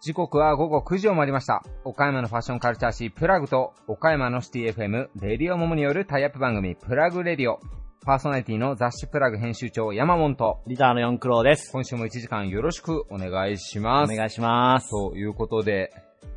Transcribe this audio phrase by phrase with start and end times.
[0.00, 1.62] 時刻は午後9時を回りました。
[1.84, 7.58] 岡山のファッションカルチャー誌プラグと岡山のシティ FM レディオモモによるタイアップ番組プラグレディオ。
[8.06, 11.72] パーソナリティの雑誌プラグ編集長山本とリターの四クロウです。
[11.72, 14.12] 今週も1時間よろしくお願いします。
[14.12, 14.88] お願いします。
[14.90, 15.90] ということで、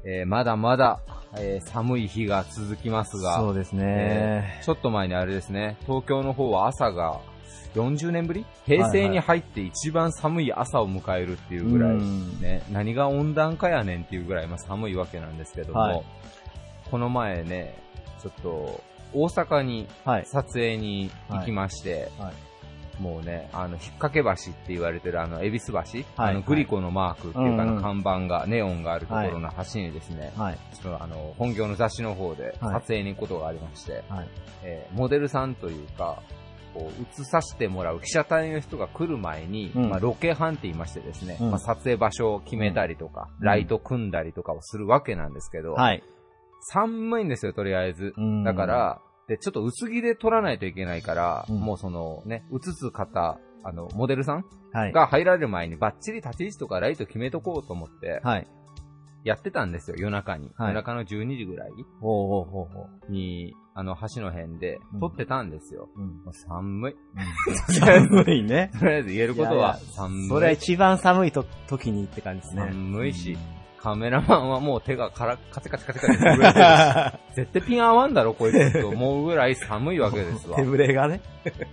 [0.03, 0.99] えーまだまだ、
[1.37, 4.59] えー寒い日が続きますが、そうですえね。
[4.61, 7.19] ーちょっと前にあれですね、東京の方は朝が
[7.75, 8.45] 40年ぶり？
[8.65, 16.03] 平成に入って一番寒い朝を迎えるっていうぐらい、うんね、何が温暖化やねんっていうぐらいまあ寒いわけなんですけども、はい。
[16.89, 17.77] この前ね、
[18.21, 20.25] ちょっと大阪にはい。
[20.25, 22.33] 撮影に行きまして、はい
[23.01, 25.79] もうね、あの、引っ掛け橋って言われてるあの、恵比寿橋、
[26.15, 30.57] あの、はいグリコのマークっていうか、あの看板が、ネオンがあるところの橋にですね、はい。
[30.75, 34.29] ちょっとあの、本業の雑誌の方ではい撮影に行くことがありまして、はい。
[34.63, 36.21] えーモデルさんというか、
[36.73, 46.03] こう、映させてもらう記者隊の人が来る前に、うんまあ、ロケハンって言いましてですね、うんまあ、撮影場所を決めたりとか、うんライト組んだりとかをするわけなんですけど、はい。
[46.61, 48.13] 寒いんですよ、とりあえず。
[48.17, 54.91] うんだか、ら、で、ちょっと薄着で撮らないといけないから、うんもうそのね、映す方、あの、モデルさんはい。
[54.91, 58.47] が入られる前にバッチリ立ち位置とかライト決めとこうと思って、はい。
[59.23, 60.51] やってたんですよ、夜中に。
[60.57, 61.71] はい夜中の12時ぐらい。
[63.09, 65.87] に、あの、橋の辺でうん撮ってたんですよ。
[65.95, 66.33] うん。
[66.33, 66.95] 寒い。
[67.79, 68.71] 寒いね。
[68.79, 70.27] とりあえず言えることはいやい寒い。
[70.27, 72.63] それは一番寒いと時にって感じですね。
[72.63, 73.37] 寒いし、
[73.81, 77.19] カメラマンはもう手がからカチカチカチカチ震えてる。
[77.35, 78.79] 絶対ピン合わんだろ、こいつ。
[78.79, 80.57] と思うぐらい寒いわけですわ。
[80.57, 80.63] 手。
[80.63, 81.19] ぶれがね。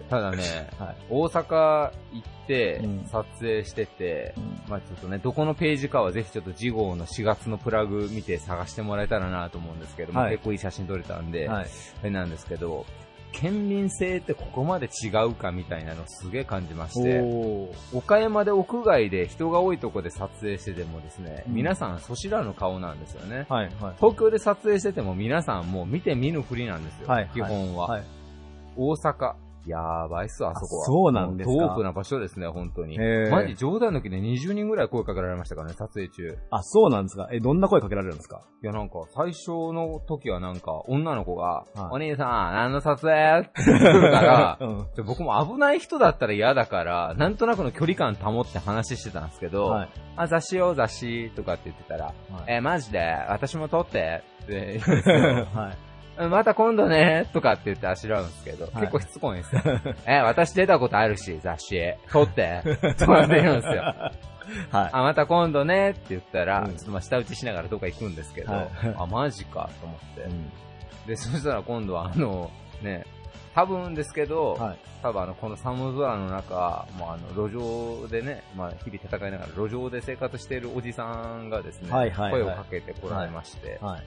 [0.09, 0.97] ただね、 はい。
[1.11, 3.05] 大阪行ってうん。
[3.05, 4.71] 撮影してて、うん。
[4.71, 10.33] まあちょっとね、どこのページかはぜひちょっと次号の4月のプラグ見て探してもらえたらなと思うんですけども、はい。
[10.33, 11.67] 結構いい写真撮れたんで、はい。
[11.67, 12.87] あれなんですけど、
[13.33, 17.23] 県民性ってここまで違うかみたいなのすげえ感じまして、
[17.93, 23.47] 岡山で屋外で人が多いとこで撮影しててもですね、うん皆さんそちらの顔なんですよね。
[23.49, 23.95] はい、はい。
[23.97, 27.87] 東京で撮影してても皆さんもう見て見ぬふりなんですよ、はい基本は。
[27.89, 28.05] はい。
[28.77, 29.35] 大阪、
[29.69, 30.83] やばいっす、あそこは。
[30.83, 31.53] あそうなんですか？
[31.53, 32.99] もう遠くな場所ですね、本当に。
[33.31, 36.37] マジ冗談抜きで20人ぐらい声かけられましたからね、撮影中。
[36.51, 37.29] あ、そうなんですか？
[37.33, 38.41] え、どんな声かけられるんですか？
[38.63, 44.87] いや、なんか、最初の時はなんか、女の子が、はいお兄さん、何の撮影って来るから、 うん。
[44.97, 49.89] で僕も危ない人だったら嫌だから、なんとなくの距離感保って話してたんですけど、はい。
[50.17, 52.15] あ、雑誌よ、雑誌とかって言ってたら、はい
[52.49, 54.79] え、マジで、私も撮ってって
[55.55, 55.88] はい。
[56.19, 59.63] うんまた今度ね、とかって言ってあしらうんですけど、い結構しつこいんですよ。
[60.07, 62.63] え、私出たことあるし、雑誌、撮って、
[62.99, 63.83] とかって言うんですよ。
[64.71, 64.91] はい。
[64.93, 70.23] あ、また今度ねって言ったら、うんちょっとまあ舌打ちしながらどっか行くんですけど、はいあ、マジかと思って。
[70.23, 70.51] うん
[71.07, 72.51] で、そしたら今度はあの、
[72.83, 73.07] ね、
[73.55, 74.79] 多分ですけど、はい。
[75.03, 81.05] 多分あの、この寒空の中、もうあの、路上でね、まあ、日々戦いながら路上で生活しているおじさ
[81.37, 84.03] んがですね、はいはいはい声をかけてこられまして、はい。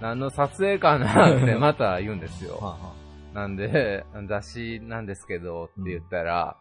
[0.00, 2.58] 何の撮影かなってまた言うんですよ。
[2.60, 2.94] は
[3.34, 6.56] なんで、雑誌なんですけどって言ったら、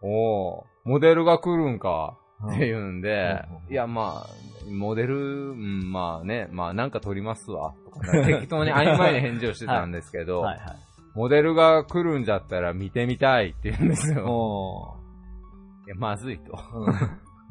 [0.00, 7.74] おー、モデルが来るんかあって言うんでうん、いやまあ、モデル、うん、まあね、まあなんか撮りますわ。
[7.84, 10.76] とか 適当に曖昧な返事をしてたんですけど、はいはい。
[11.14, 14.26] モデルが来るんじゃったら見てみたいって言うんですよ。
[14.26, 14.96] お
[15.86, 16.58] いや、まずいと。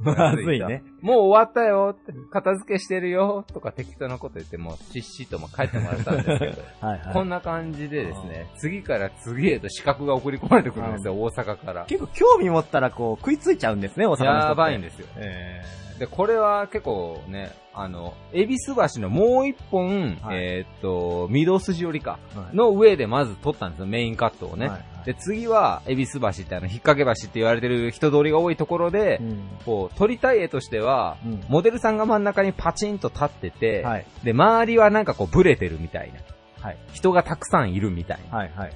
[0.02, 0.18] ー。
[0.18, 0.84] まずいね。
[1.02, 7.14] もう終わったよって片付けしてるよとか適当なこと言っても、しっしとも帰ってもらったんですけど、 はいはい。
[7.14, 11.86] こんな感じでですね、次から次へと資格が送り込まれてくるんですよ、大阪から。
[11.86, 14.48] 結構興味持ったらこう食いついちゃうんですね、大阪の人。
[14.50, 15.08] やばいんですよ。
[15.18, 15.62] え
[16.00, 24.68] で、これは結構ね、あの、恵比寿橋のもう一本、はいえーっと、御堂筋寄りか、ーはいの上でまず撮ったんですよ、メインカットをね。
[24.68, 34.06] はいはいで、次は、恵比寿橋ってあの、引っ掛け橋って言われてる人通りが多いところで、うんこう、撮りたい絵としては、うんモデルさんが真ん中にパチンと立ってて、はい。
[34.24, 36.22] で、周りはなんかこう、ブレてるみたいな。
[36.66, 36.78] はい。
[36.94, 38.38] 人がたくさんいるみたいな。
[38.38, 38.74] はいはいはい。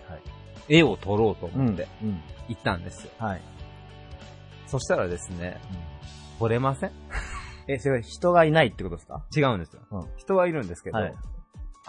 [0.68, 1.62] 絵を撮ろうとうん。
[1.62, 2.22] 思ってうん。
[2.50, 3.12] 行ったんですよ。
[3.20, 3.42] はい。
[4.66, 5.62] そしたらですね、
[6.40, 6.92] 撮れません？
[7.68, 9.24] え、それ人がいないってことですか？
[9.36, 9.82] 違うんですよ。
[9.92, 11.14] うん人はいるんですけど、はい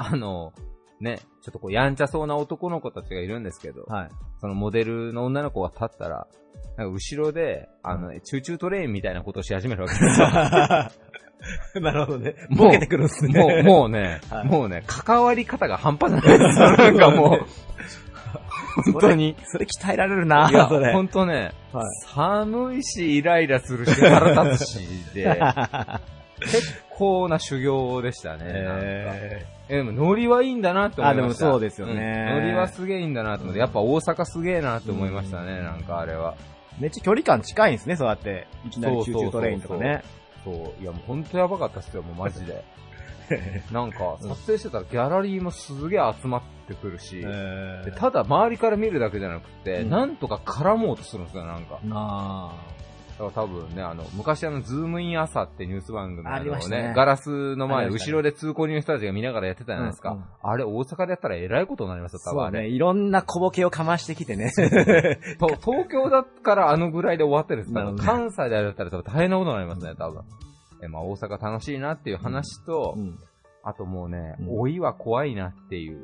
[0.00, 0.52] あの、
[1.00, 4.10] ね、ちょっとこう、やんちゃそうな男の子たちがいるんですけど、はい。
[4.40, 6.28] そのモデルの女の子が立ったら、
[6.76, 10.28] なんか後ろで、あの、チューチュートレインみたいなことをし始めるわけですよ。
[11.82, 12.34] なるほどね。
[12.50, 13.40] もうボケてくるんですね。
[13.40, 16.76] もう、もうね、 はいもうね、関わり方が半端じゃないですよ。
[16.76, 17.46] なんかもう、
[18.84, 19.36] 本当に。
[19.44, 20.92] それ鍛えられるな、いや、それ。
[20.92, 25.40] 本当ね、はい寒いし、イライラするし、腹立つしで、
[26.40, 28.40] 結構な修行でしたね。
[28.44, 31.46] ええ、でもノリはいいんだなって思いました。
[31.46, 36.34] あでもそうですよねうんノリはすげえいいんだなと思って、やっぱ大阪すげえなって思いましたね、なんかあれは。
[36.78, 38.46] めっちゃ距離感近いんですね、そうやって。
[38.66, 40.02] いきなり集中トレインとかね。
[40.44, 42.64] そう、いやもうほんとやばかったっすよ、もうマジで。
[43.72, 51.78] なんか、撮影してたらギャラリーもすげえ集まってくるし、えでただ周りから見るだけじゃなくて、うんなんとか絡もうとするんですよ、なんか。
[51.84, 52.52] な
[53.18, 60.10] だから多分ね、あの、昔あの、ズームイン朝ってニュース番組ありましたねガラスの前、後ろで通行人の人たちが見ながらやってたじゃないですか。
[60.10, 62.44] うんうんあれ、大阪でやったらえらいことになりますよ、多分。
[62.44, 64.52] そうね、いろんな小ボケをかましてきてね。
[65.38, 70.22] と東京だからあのぐらいで終わってるんです多分なるほど関西でやったら多分大変なことになりますね、多分。
[70.82, 73.18] え、まあ大阪楽しいなっていう話と、うん
[73.64, 76.00] あともうね、うん老いは怖いなっていう。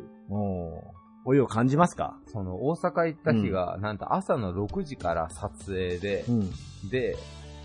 [1.25, 2.19] 老いを感じますか？
[2.27, 6.51] その大阪行った日が、なんと朝の6時から撮影で、ん。
[6.91, 7.17] で、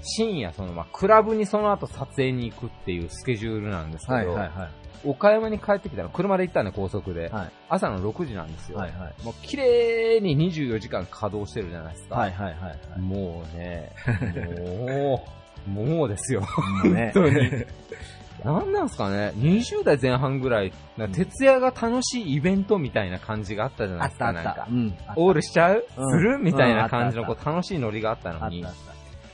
[0.01, 4.49] 深夜そのまあクラブにその後撮影に行くっていうスケジュールなんですけど、はいはいはい。
[5.03, 8.77] 岡山に帰ってきたの、車で行ったんで高速で、はい朝の6時なんですよ。
[8.77, 9.23] はいはい。
[9.23, 12.15] もう綺麗に24時間稼働してるじゃないですか。
[12.15, 12.99] はいはいはいはい。
[13.01, 13.91] もうね、
[14.87, 15.38] もう、
[15.69, 16.41] もうですよ。
[16.83, 17.11] ね。
[17.13, 17.65] 本当に。
[18.43, 20.71] なんなんすかね ?20 代前半ぐらい、
[21.11, 24.29] 徹夜が楽しいイベントみたいな感じがあったじゃなあいですか。
[24.31, 24.67] ったあったなんか。
[24.69, 24.97] うん。
[25.15, 28.65] オールしちゃう、うんするみたいな感じのこう楽しいノリがあったのに。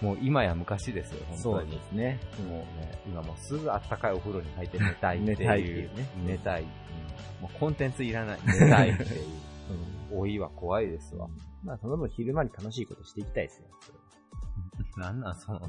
[0.01, 1.71] もう今や昔ですよ、本そう当に。
[1.71, 2.19] ですね。
[2.47, 5.35] もうね、今もうすぐあったかいお風呂に入って寝たいっていう。
[5.35, 6.61] 寝たいね寝たい。
[6.61, 6.67] うん
[7.41, 8.39] もうコンテンツいらない。
[8.45, 9.25] 寝たいっていう。
[10.11, 11.27] 老いは怖いですわ。
[11.63, 13.67] まあ、その分昼間に楽しいことしていきたいですよ。
[14.97, 15.59] なんなんその、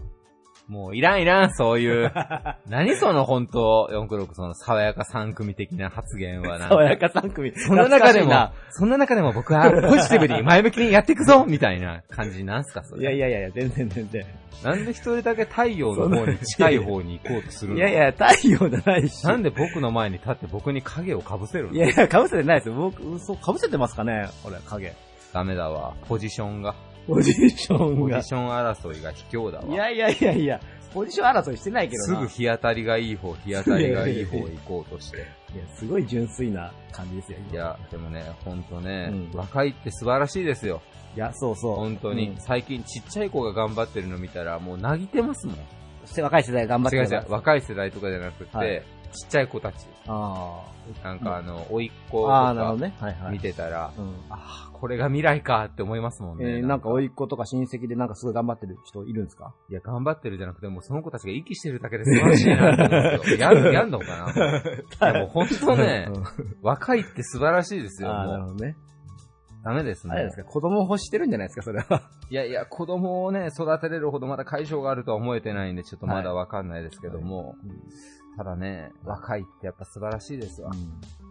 [0.69, 2.13] もういらんいらん、そういう。
[2.69, 7.53] 何その本当、496その爽やか3組的な発言はな爽やか3組。
[7.57, 13.11] そんな中でもそんな中でも僕はポジティブに 前向きにやっていくぞみたいな感じなんすかそしいな。
[13.11, 13.19] いれ。
[13.21, 14.27] やいやいや、全然全然。
[14.65, 17.79] なんで一人だけ太陽の方に近い方に行こうとするの？
[17.79, 19.25] いやいや、太陽じゃないし。
[19.25, 21.75] なんで僕の前に立って僕に影を被せるの？
[21.75, 22.75] いやいや、被せてないですよ。
[22.75, 24.29] 僕、嘘、被せてますかね？
[24.43, 24.93] これ、影。
[25.33, 25.95] ダメだわ。
[26.09, 26.75] ポジションが。
[27.07, 28.29] ポジションがポジ。
[28.29, 29.65] ション争いが卑怯だわ。
[29.67, 30.61] いやいやいやいや、
[30.93, 32.21] ポジション争いしてないけどな。
[32.21, 35.19] すぐ日当たりがいい方、日当たりがいい方へ行こうとして。
[35.19, 35.21] い
[35.59, 37.39] や、すごい純粋な感じですよ。
[37.53, 40.83] いや、でもね、ほんとね、うん若いって素晴らしいですよ。
[41.15, 41.77] いや、そうそう。
[41.77, 45.57] 本当に、うん最近ちっちゃい子が頑張ってるの見たら、もう泣いてますもん。
[46.23, 48.83] 若い世代頑張ってる違う違う、若い世代とかじゃなくて、はい
[49.13, 49.87] ちっちゃい子たち。
[50.09, 50.63] あ
[51.03, 52.95] なんかあの、甥いっ子とかどね。
[53.01, 53.33] はいはい。
[53.33, 54.15] 見てたら、うん。
[54.29, 56.45] ああ、これが未来かって思いますもんね。
[56.45, 59.55] えー、なんか、甥っ子とか親戚でなんかすごい頑張ってる人いるんですか？
[59.71, 63.37] いや、頑張ってるじゃなくて、もうその子たちが息してるだけで素晴らしいなと思うんですよ。
[63.39, 64.07] やん、やんのか
[65.01, 65.13] な？
[65.13, 66.09] でも本当ね、
[66.63, 68.11] 若いって素晴らしいですよ。
[68.11, 68.77] ああ、なるほどね。
[69.67, 70.15] ダメですね。
[70.15, 70.37] あれです。
[70.37, 72.03] か、子供欲してるんじゃないですか、それは。
[72.31, 77.57] いやいや、子供をね、育てれるほどまだ解消があるとは思えてないんで、ちょっとまだわかんないですけども、
[78.37, 80.71] ただね、若いってやっぱ素晴らしいですわ。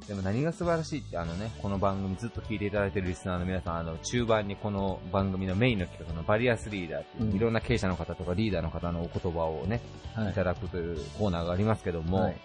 [0.10, 7.36] でも何が素晴らしいって、あのね、この番組ずっと聞いていただいてるリスナーの皆さん、あの、中盤にこの番組のメインの企画のバリアスリーダーっていう、うん。
[7.38, 9.80] いろんな経営者の方とかリーダーの方のお言葉をね、
[10.14, 10.32] はい。
[10.32, 12.38] いただくというコーナーがありますけども、はい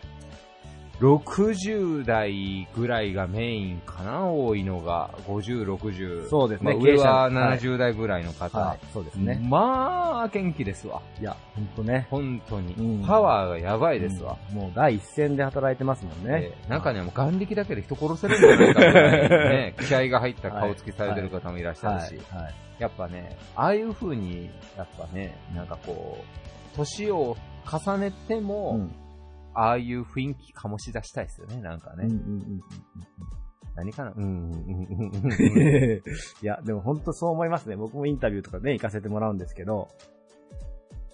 [1.00, 6.28] 60代ぐらいがメインかな、多いのが、50、60。
[6.28, 8.58] そうですねまあ上は経営者はい70代ぐらいの方。
[8.58, 9.40] はい、そうですね。
[9.42, 11.00] まあ、元気ですわ。
[11.18, 12.06] いや、ほんとね。
[12.10, 12.74] 本当に。
[12.74, 14.36] うんパワーがやばいですわ。
[14.50, 16.66] うんもう第一線で働いてますもんねえ。
[16.66, 22.42] ー中にはもう眼力だけで人殺せるんじゃないかぐらいね、 気合が入った顔つきされてる方もいらっしゃるし、はい。
[22.44, 22.54] はい。
[22.78, 28.94] やっぱね、ああいう風に、やっぱね、なんかこう、年を重ねても、うん
[29.54, 32.04] ああいう雰囲気醸し出したいですよね、なんかね。
[32.04, 32.18] うんうんう
[32.56, 32.60] ん
[33.76, 36.02] 何かなうん、うん、うん。
[36.42, 37.76] いや、でも本当そう思いますね。
[37.76, 39.88] 僕もインタビューとかね、行かせてもらうんですけど、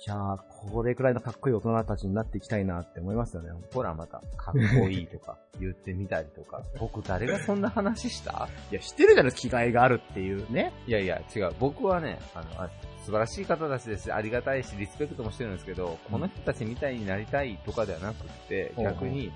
[0.07, 0.38] いやー、
[0.71, 3.50] これくらいのかっこいい大人たちになっていきたいなって思いますよね。
[3.73, 6.62] ほらまた、かっこいいとか言ってみたりとか。
[6.78, 8.49] 僕誰がそんな話した？
[8.71, 10.73] いや、知ってるじゃないですか、気概があるっていうね。
[10.87, 11.52] いやいや、違う。
[11.59, 12.71] 僕はね、あの、あ
[13.06, 19.32] 素晴らしい方たちですし、ありがたいし、リスペクトもしてるんですけど、この人たちみたいになりたいとかではなくって、逆に、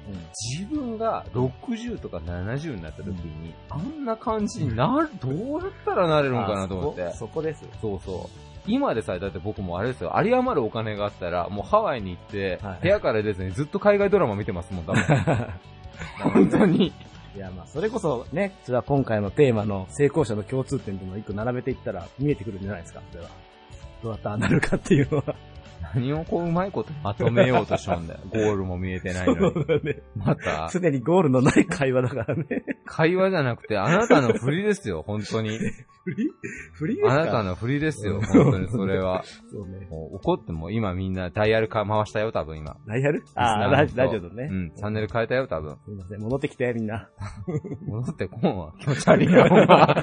[0.53, 7.13] 自分が60とか70になった時に、あんな感じになる、どうやったらなれるのかなと思ってあ。
[7.13, 7.63] そこです。
[7.81, 8.39] そうそう。
[8.67, 15.03] 今でさえ、だって僕もあれですよ、有り余るお金があったら、もうハワイに行って、はい部屋から出ずにずっと海外ドラマ見てますもん、多分。
[16.33, 16.93] 本当に。
[17.37, 23.31] いや、まあ、それこそね、それは今回のテーマの成功者の共通点というのを一個並べていったら見えてくるんじゃないですか、それは。
[24.03, 25.35] どうやったらなるかっていうのは。
[25.93, 28.21] 何をこううまいことまとめようとしようんだよ。
[28.31, 29.55] ゴールも見えてないのに。
[29.83, 30.03] ね。
[30.15, 32.45] また、常にゴールのない会話だからね。
[32.85, 35.59] 会話じゃなくて、あなたの振りですよ、本当に。
[35.59, 36.29] フリー
[36.75, 37.13] フリーですか？
[37.23, 39.25] あなたの振りですよ、うん本当にそれは。
[39.51, 39.89] そうね。
[39.91, 42.77] もう怒っても今みんなダイヤルか回したよ、多分今。
[42.87, 43.25] ダイヤル？
[43.35, 44.49] ああ、ラジオのね。
[44.49, 45.77] うん、チャンネル変えたよ、多分。
[45.85, 46.21] すいません。
[46.21, 47.09] 戻ってきて、みんな。
[47.89, 48.75] 戻ってこんわ。
[48.79, 49.95] 気持ち悪いな、ほんま。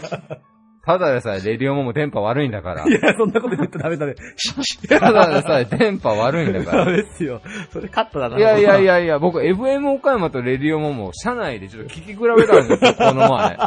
[0.88, 2.92] ただでさえ、レディオモも電波悪いんだからい。
[2.92, 4.16] や、そんなこと言ってダメだね。
[4.90, 6.86] ただでさえ、電波悪いんだかダら。
[6.86, 7.42] メですよ。
[7.74, 8.38] それカットだな。
[8.38, 8.86] いやいやい。
[8.86, 13.58] やいや、僕 FM 岡山とレディオモも車内でちょっと聞き比べたんですよ、 この前。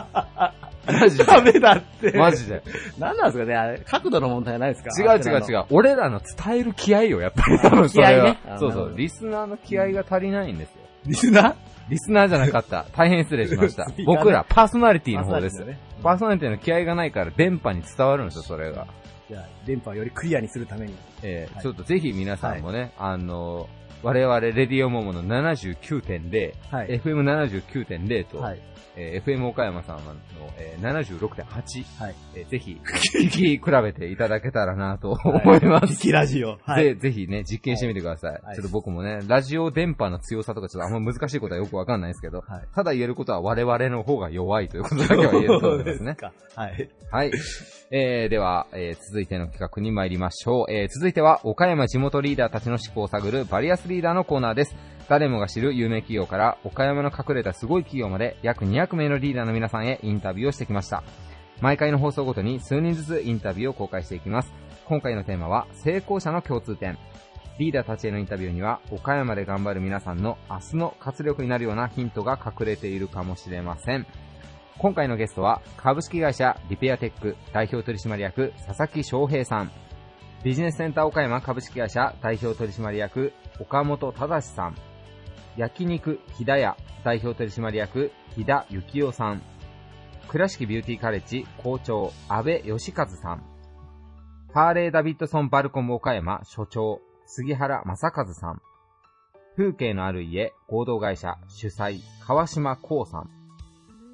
[0.86, 1.24] マジで。
[1.24, 2.18] ダメだって。
[2.18, 2.62] マジで。
[2.98, 5.14] 何なんですかねあれ、角度の問題ないですか？
[5.14, 5.64] 違う違う違う。
[5.70, 7.58] 俺らの伝える気合よ、やっぱり。
[7.58, 8.38] 多分それは気合ね。
[8.46, 8.70] そうそう。
[8.70, 10.74] あなるほどリスナーの気合が足りないんですよ。
[11.06, 11.54] リスナー？
[11.90, 12.86] リスナーじゃなかった。
[12.96, 15.64] 大変失礼しました僕ら、パーソナリティの方です。
[15.64, 15.78] ね。
[16.02, 18.86] パーソナリティの気合がないから電波に伝わるんですよ、それが。
[19.28, 20.92] じゃあ、電波をよりクリアにするために。
[20.92, 23.68] はいえーちょっとぜひ皆さんもね、あの、
[24.02, 27.00] 我々、レディオモモの79.0、はい。
[27.00, 28.58] FM79.0 と、はい。
[28.96, 30.14] えー FM 岡山さんの、
[30.58, 32.14] えー76.8、はい。
[32.34, 32.80] えーぜひ、
[33.14, 35.94] 聞き比べていただけたらなと思います。
[35.96, 36.58] キキラジオ。
[36.62, 36.96] はぜ、い。
[36.96, 38.32] ぜひね、実験してみてください。
[38.42, 42.64] はいちょっと僕もね、ラジオ電波の強さとかちょっとあんま難しいことはよくわかんないですけど、はい。
[42.74, 46.14] ただ言えることは我々の方が弱いということだけは言えると思いますね。
[46.16, 46.32] か。
[46.56, 46.90] はい。
[47.10, 47.32] はい。
[47.92, 50.72] えー、では、えー、続いての企画に参りましょう。
[50.72, 54.74] えー、続いては、岡山地元リーダーたちの思考を探るバリアスリーダーのコーナーです。
[55.10, 61.02] 誰もが知る有名企業から、岡山の隠れたすごい企業まで、約200名のリーダーの皆さんへインタビューをしてきました。
[61.60, 64.54] 毎回の放送ごとに数人ずつインタビューを公開していきます。
[64.84, 66.96] 今回のテーマは、成功者の共通点。
[67.58, 74.06] リーダーたちへのインタビューには、岡山で頑張る皆さんの明日の活力になるようなヒントが隠れているかもしれません。
[74.78, 79.72] 今回のゲストは、株式会社リペアテック代表取締役佐々木翔平さん。
[80.44, 84.89] ビジネスセンター岡山株式会社代表取締役岡本忠さん。
[85.60, 86.74] 焼肉木田屋
[87.04, 89.42] 代表取締役木田幸雄さん。
[90.26, 93.42] 倉敷ビューティーカレッジ校長安部義和さん。
[94.54, 98.62] ハーレーダビッドソンバルコム岡山所長杉原正和さん。
[99.54, 103.28] 風景のある家合同会社主催川島光さん。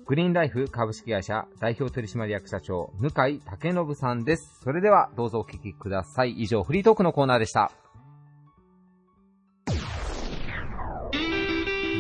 [0.05, 4.63] グリーンライフ株式会社代表取締役社長、向井武信さんです。
[4.65, 6.33] それではどうぞお聞きください。
[6.33, 7.71] 以上、フリートークのコーナーでした。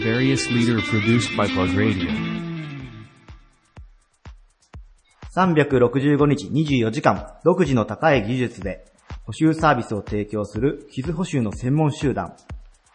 [0.06, 2.08] Various leader produced by Plug Radio.
[5.34, 8.84] 365日24時間、独自の高い技術で
[9.24, 12.36] 補修サービスを提供する傷補修の専門集団、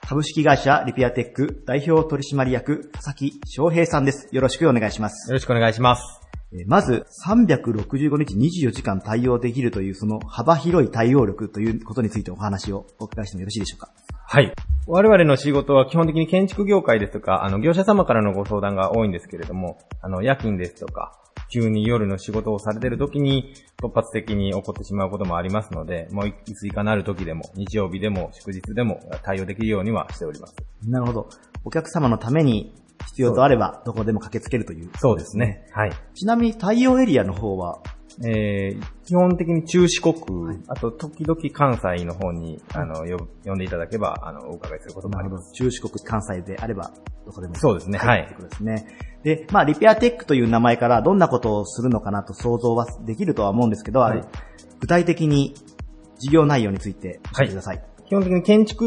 [0.07, 4.33] 株式会社リピアテック代表取締役佐々木翔平さんです。
[4.33, 5.29] よろしくお願いします。
[5.29, 6.20] よろしくお願いします。
[6.53, 13.91] えーまず、365日24時間対応できるというその幅広い対応力ということについてお話をお伺いしてもよろしいでしょうか？
[14.27, 14.53] はい。
[14.87, 21.17] 我々の仕事は基本的に建築業界ですとか、あの、業者様からのご相談が多いんですけれども、あの、夜勤ですとか、
[21.53, 30.55] 急に夜の仕事をされてる時に突発的に起こってしまうこともありますので、もういついかなる時でも、日曜日でも祝日でも対応できるようにはしております。
[30.87, 31.29] なるほど。
[31.63, 32.73] お客様のために
[33.07, 34.89] 必要とあればどこでも駆けつけるという。
[34.99, 35.65] そうですね。
[35.71, 35.91] はい。
[36.13, 37.81] ちなみに対応エリアの方は、
[38.25, 40.15] えー基本的に中四国、
[40.69, 45.51] あと時々関西の方に、あの、呼呼んでいただけば、あの、お伺いすることもあります。
[45.51, 46.91] 中四国、関西であれば、
[47.25, 47.55] どこでも。
[47.55, 48.85] そうですねはいということですね。
[49.23, 54.23] で、まあ、リペアテックという名前からどんなことをするのかなと想像はできるとは思うんですけど、はい
[54.79, 55.53] 具体的に
[56.17, 57.83] 事業内容について教えてください。
[58.11, 58.83] 基本的に建築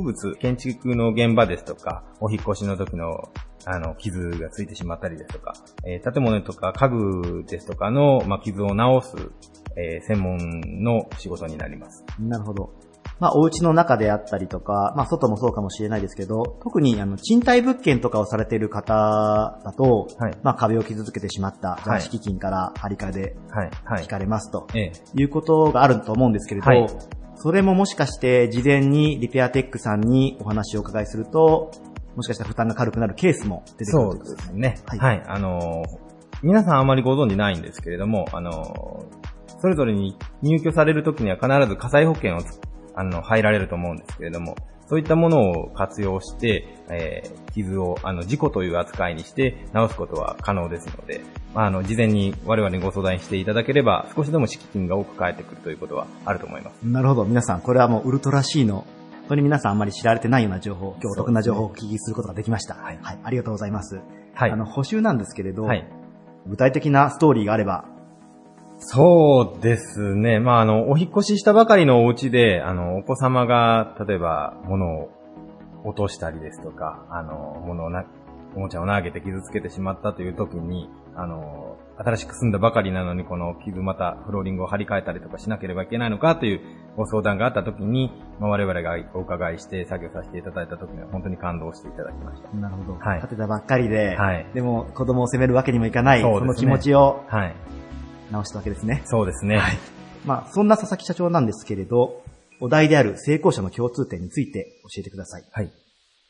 [0.00, 3.28] 物、建築の現場ですとか、お引っ越しの時の、
[3.66, 5.52] あの、傷がついてしまったりですとか、
[5.84, 9.14] えー建物とか家具ですとかの、まあ、傷を直す、
[9.76, 10.38] えー専門
[10.82, 12.02] の仕事になります。
[12.18, 12.72] なるほど。
[13.18, 24.08] まあ、お家の中であったりとか、まあ、外もそうかもしれないですけど、特に、あの、賃貸物件とかをされている方だと、はいまあ、壁を傷つけてしまった、じゃあ敷金から張り替えではい、はい引。
[24.08, 24.66] かれますと。
[24.72, 26.86] ええいうことがあると思うんですけれど、はい
[27.42, 31.70] それももしかして事前にリペアテックさんにお話をお伺いすると、
[32.14, 34.76] もしかしたら負担が軽くなるケースも出てくるそうですね。
[34.86, 35.22] ははいい。
[35.26, 36.10] あのー
[36.42, 42.60] 皆さんあまりご存知ないんですけれども、あのーそれぞれに入居されるときには必ず火災保険をつ
[42.94, 44.54] あの、入られると思うんですけれども、
[44.90, 51.20] そういったものを活用して、えー傷を、あの、事故という扱いにして直すことは可能ですので、
[51.54, 56.82] まあ、あの、事前に我々にご相談していただければ、少しでも敷金が多く返ってくるということはあると思います。
[56.82, 57.24] なるほど。
[57.24, 58.86] 皆さん、これはもうウルトラ C の、
[59.22, 62.74] 本当に皆さんあんまり知られてないような情報、今日お得な情報をお聞きすることができました。
[62.74, 64.00] はいありがとうございます。
[64.34, 64.50] はい。
[64.50, 65.86] あの、補修なんですけれど、はい。
[66.46, 67.84] 具体的なストーリーがあれば、
[68.80, 70.40] そうですね。
[70.40, 75.10] まあ、あの、お引っ越ししたばかりのお家で、あの、お子様が、例えば、物を
[75.84, 78.04] 落としたりですとか、あの、物をな、
[78.56, 86.60] おもちゃを投げて傷つけてしまったという時に、あの、新しく住んだばかりなのに、この傷またフローリングを張り替えたりとかしなければいけないのかという
[86.96, 88.10] ご相談があった時に、
[88.40, 92.48] まあ、我々がお伺いして作業させていただいた時には本当に感動していただきました。
[92.56, 92.98] なるほど。
[92.98, 97.54] はい建てたばっかりで、はいでも子供を責めるわけにもいかない、そねその気持ちをはい。
[98.30, 99.02] 直したわけですね。
[99.06, 99.56] そうですね。
[99.56, 99.78] はい
[100.24, 102.22] まあ、そんな佐々木社長なんですけれど、
[102.60, 105.44] お題である成功者の共通点について教えてください。
[105.50, 105.72] はい。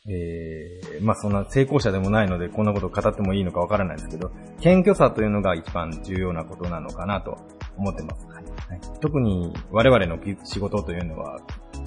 [0.08, 4.30] えー、まあそんな成功者でもないので、こんなことを語ってもいいのかわからないですけど、
[4.60, 7.36] 謙虚さというのが一番重要なことなのかなと
[7.76, 8.26] 思ってます。
[8.26, 8.50] はい
[9.00, 11.40] 特に我々の仕事というのは、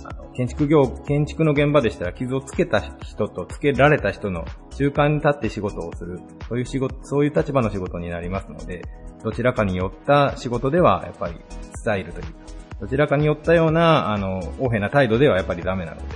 [0.03, 8.81] あの建築業、建築の現場でしたら傷をつけた人とつけられた人の中間に立って仕事をする、そういう仕事、そういう立場の仕事になりますので、
[9.23, 11.35] どちらかによった仕事ではやっぱり
[11.75, 12.29] スタイルというか、
[12.81, 16.15] どちらかによったような、あの、横柄な態度ではやっぱりダメなので、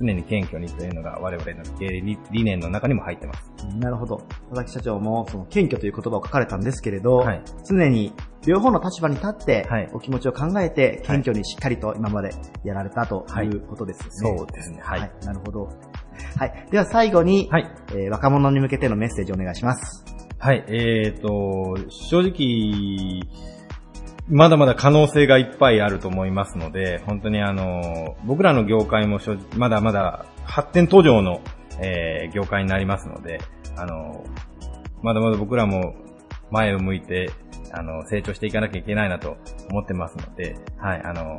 [0.00, 3.50] 常に謙虚にというのが我々の経営理理念の中にも入ってます。
[3.78, 4.16] なるほど。
[4.18, 8.12] 佐々木社長も、その謙虚という言葉を書かれたんですけれど、はい常に
[8.46, 12.30] 両方の立場に立ってはい、お気持ちを考えて、謙虚にしっかりと今まで
[12.64, 14.38] やられたということですよね。
[14.38, 14.80] そうですね。
[14.80, 15.10] はい。
[15.24, 15.68] なるほど。
[16.36, 16.66] はい。
[16.70, 17.70] では最後に、はい。
[17.90, 20.17] えー若者に向けてのメッセージをお願いします。
[20.40, 23.22] はい、えーと、正直、
[24.28, 31.40] まだまだ可能性がいっぱいあると思いますので、本当にあの、僕らの業界も正直まだまだ発展途上の、
[31.80, 33.40] えー業界になりますので、
[33.76, 34.24] あの、
[35.02, 35.94] まだまだ僕らも
[36.50, 37.30] 前を向いて、
[37.72, 39.38] あの、成長していかなきゃいけないなと
[39.70, 41.38] 思ってますので、はい、あの、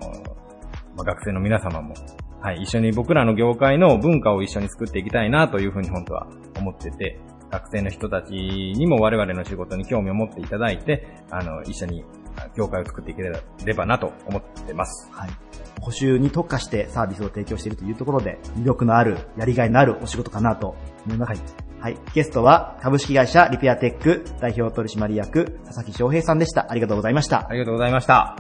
[0.98, 1.94] ま学生の皆様も、
[2.42, 6.28] はい、一緒に僕らの業界の文化を一緒に作っていきたいなというふうに本当は
[6.58, 7.20] 思ってて、
[7.52, 12.04] 学生の人たちにも我々の仕事に興味を持っていただいて、あの、一緒に
[12.56, 15.10] 業界を作っていければなと思ってます。
[15.12, 15.30] はい。
[15.82, 20.76] 補修に特化してサービスを提供しているというところで、魅力のある、やりがいのあるお仕事かなと
[21.06, 21.42] 思います。
[21.80, 21.98] はい。
[22.14, 26.70] ゲストは、株式会社リペアテック代表取締役、佐々木翔平さんでした。
[26.70, 27.54] ありがとうございましたあ。
[27.54, 28.36] りがとうございました。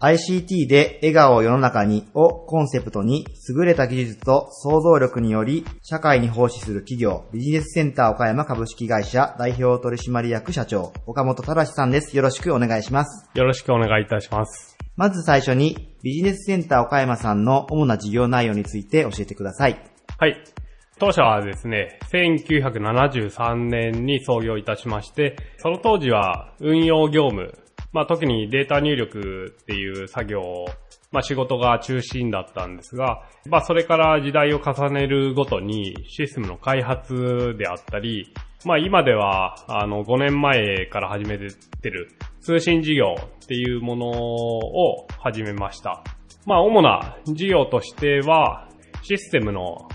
[0.00, 12.16] ICT で笑顔を世の中にをコンセプトに優れた技術と創造力により社会に奉仕する企業ビジネスセンター岡山株式会社代表取締役社長岡本正さんです。
[12.16, 13.28] よろしくお願いします。
[13.34, 14.78] よろしくお願いいたします。
[14.96, 19.78] まず最初にビジネスセンター岡山さんの主な事業内容について教えてください。
[20.18, 20.42] はい。
[20.98, 27.54] 当社はですね、1973年に創業いたしまして、その当時は運用業務、
[27.92, 30.64] まあ特にデータ入力っていう作業、
[31.10, 38.32] まあ仕事が中心だったんですが、まあそれから時代を重ねるごとにシステムの開発であったり、
[38.64, 46.04] まあ今ではあの5年前から始めてる通信事業っていうものを始めました。
[46.46, 48.68] まあ主な事業としては
[49.02, 49.88] システムの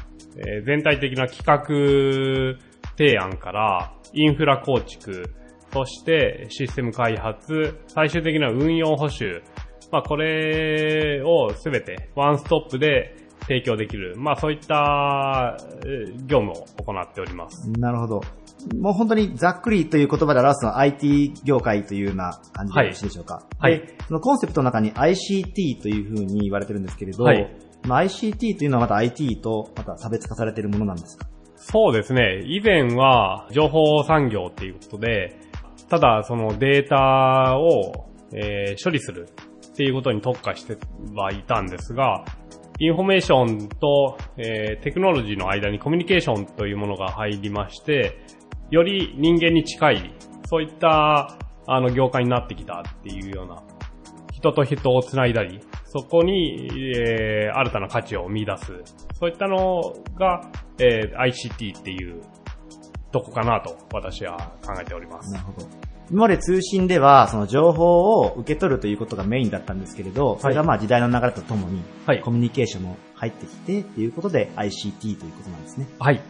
[0.66, 2.60] 全体的な企画
[2.98, 5.34] 提案からインフラ構築、
[5.76, 9.42] そしてシステム開発、最終的な運用補修、
[9.92, 17.70] まあこれをすべてワンストップで提供できる、まあそういったえー業務を行っております。
[17.72, 18.22] なるほど。
[18.80, 23.46] もう本当にざっくりという言葉で表すのは IT 業界というような感じでよろしいでしょうか。
[23.60, 27.54] はいで、そのコンセプトの中に ICT というふうに言われてるんですけれど、はい
[27.86, 31.28] まあ ICT というのはまた IT とまた差別化されているものなんですか？
[31.58, 32.44] そうですね。
[32.46, 35.40] 以前は情報産業っていうことで、
[35.90, 39.30] ただそのデータを、えー処理する
[39.74, 40.78] っていうことに特化して
[41.14, 42.26] はいたんですが、
[42.80, 48.18] インフォメーションと、えーテクノロジーの間にコミュニケーションというものが入りまして、
[48.72, 50.14] より人間に近い、
[50.48, 53.64] そういったあの業界になってきたっていうような、
[54.32, 56.68] 人と人をつないだり、そこに、
[56.98, 58.66] えー新たな価値を見出す。
[59.14, 60.42] そういったのが、
[60.80, 62.22] えー ICT っていう
[63.16, 65.40] とこかなと私は考えておりますな。
[65.40, 65.66] るほど。
[66.12, 75.88] 今まで通信では、その情報を受け取るということがメインだったんですけれど、それがまあ時代の流れとともに、はいコミュニケーションも入ってきてっていうことで ICT ということなんですね。
[75.98, 76.22] はい。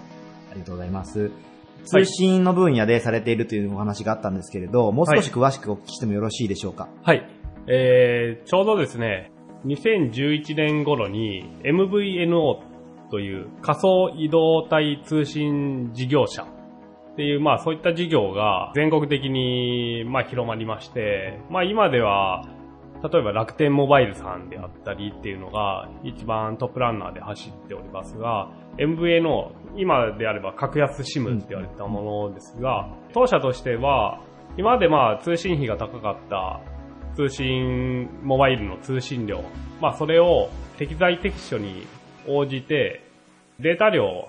[0.52, 1.32] ありがとうございます。
[1.86, 6.88] 通信の分野でされているというお話があったんですけれど、もう少し詳しくお聞きしてもよろしいでしょうか？
[7.04, 7.28] はい。
[7.68, 9.32] えー、ちょうどですね、
[9.66, 12.60] 2011年頃に MVNO
[13.10, 16.46] という仮想移動体通信事業者
[17.16, 22.46] っていう、まあそういった事業が全国的に、まあ広まりまして、まあ今では、
[23.10, 34.20] 例えば楽天モバイルさんであったりっていうのが一番トップランナーで走っておりますが、MVA の今であれば格安 SIM って言われたものですが、当社としては、
[34.58, 36.60] 今までまあ通信費が高かった
[37.16, 39.42] 通信、モバイルの通信量、
[39.80, 41.88] まあそれを適材適所に
[42.28, 43.02] 応じて
[43.62, 44.28] データ量を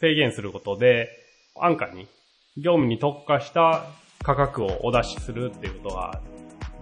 [0.00, 1.19] 制限することで
[1.60, 2.08] 安価に
[2.56, 3.84] 業務に特化した
[4.22, 6.20] 価格をお出しするっていうことが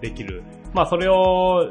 [0.01, 0.43] できる。
[0.73, 1.69] まあそれを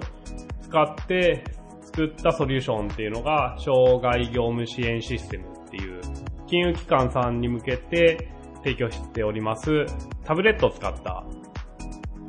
[0.63, 1.45] 使って
[1.81, 6.01] 作ったソリューションっていうのが障害業務支援システムっていう
[6.47, 8.31] 金融機関さんに向けて
[8.63, 9.87] 提供しております
[10.25, 11.25] タブレットを使った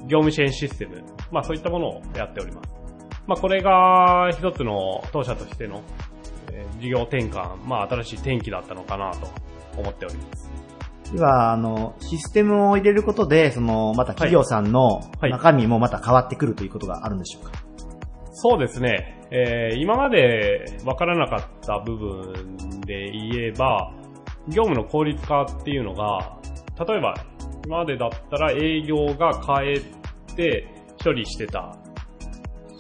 [0.08, 1.04] 業務支援システム。
[1.32, 2.70] まあそういったものをやっております。
[3.28, 5.84] まあこれが一つの当社としての
[6.80, 9.28] 事業転換、まあ新しい転機だったのかなと
[9.78, 10.49] 思っております。
[11.13, 15.32] では、あの、システムを入れることで、その、また企業さんのはい。
[15.32, 17.52] 中身もまた変わってくるということがあるんでしょうか、
[18.34, 19.15] そうですね。
[19.32, 23.93] えー今まで分からなかった部分で言えば、
[24.48, 26.38] 業務の効率化っていうのが、
[26.86, 27.13] 例えば、
[27.65, 30.67] 今までだったら営業が変えて
[31.04, 31.76] 処理してた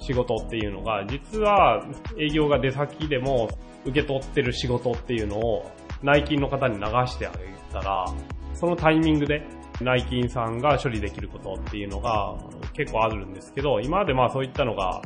[0.01, 1.83] 仕事っていうのが、実は
[2.17, 3.49] 営業が出先でも
[3.85, 5.69] 受け取ってる仕事っていうのを
[6.01, 8.05] 内勤の方に流してあげたら、
[8.53, 9.45] そのタイミングで
[9.81, 12.35] 内勤さんが処理できることっていうのが
[12.73, 15.01] 結構あるんですけど、今までまあそういったのが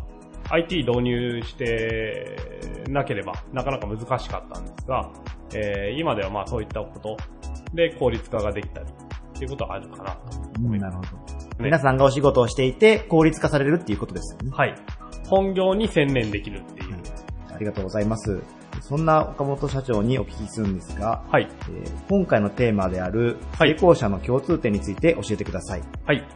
[0.50, 2.36] IT 導入して
[2.90, 5.12] なければなかなか難しかったんですが、
[5.56, 7.18] えー今ではまあそういったこと
[7.74, 10.96] で効率化ができたりっていうことはあるかなと思います。
[10.96, 11.24] なるほど。
[11.60, 14.56] 皆さんがお仕事をしていて効率化されるっていうことですよね。
[14.56, 14.76] はい。
[15.28, 16.98] 本業に専念できるっていう。
[17.54, 18.42] ありがとうございます。
[18.84, 21.48] そんな岡本社長にお聞きするんですが、はい。
[21.70, 25.82] えー今回のテーマである成はい功者の共通点について教えてください。
[26.06, 26.28] はい。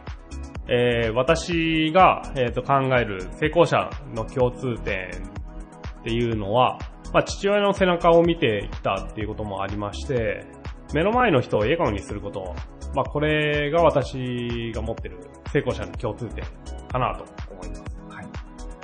[0.66, 5.10] えー私が、えーと考える成功者の共通点
[6.00, 6.78] っていうのは、
[7.12, 10.46] まあ、父親の背中を見てきたっていうこともありまして、
[10.94, 12.54] 目の前の人を笑顔にすること、
[12.94, 15.18] まあ、これが私が持ってる
[15.52, 16.44] 成功者の共通点
[16.90, 17.97] かなと思います。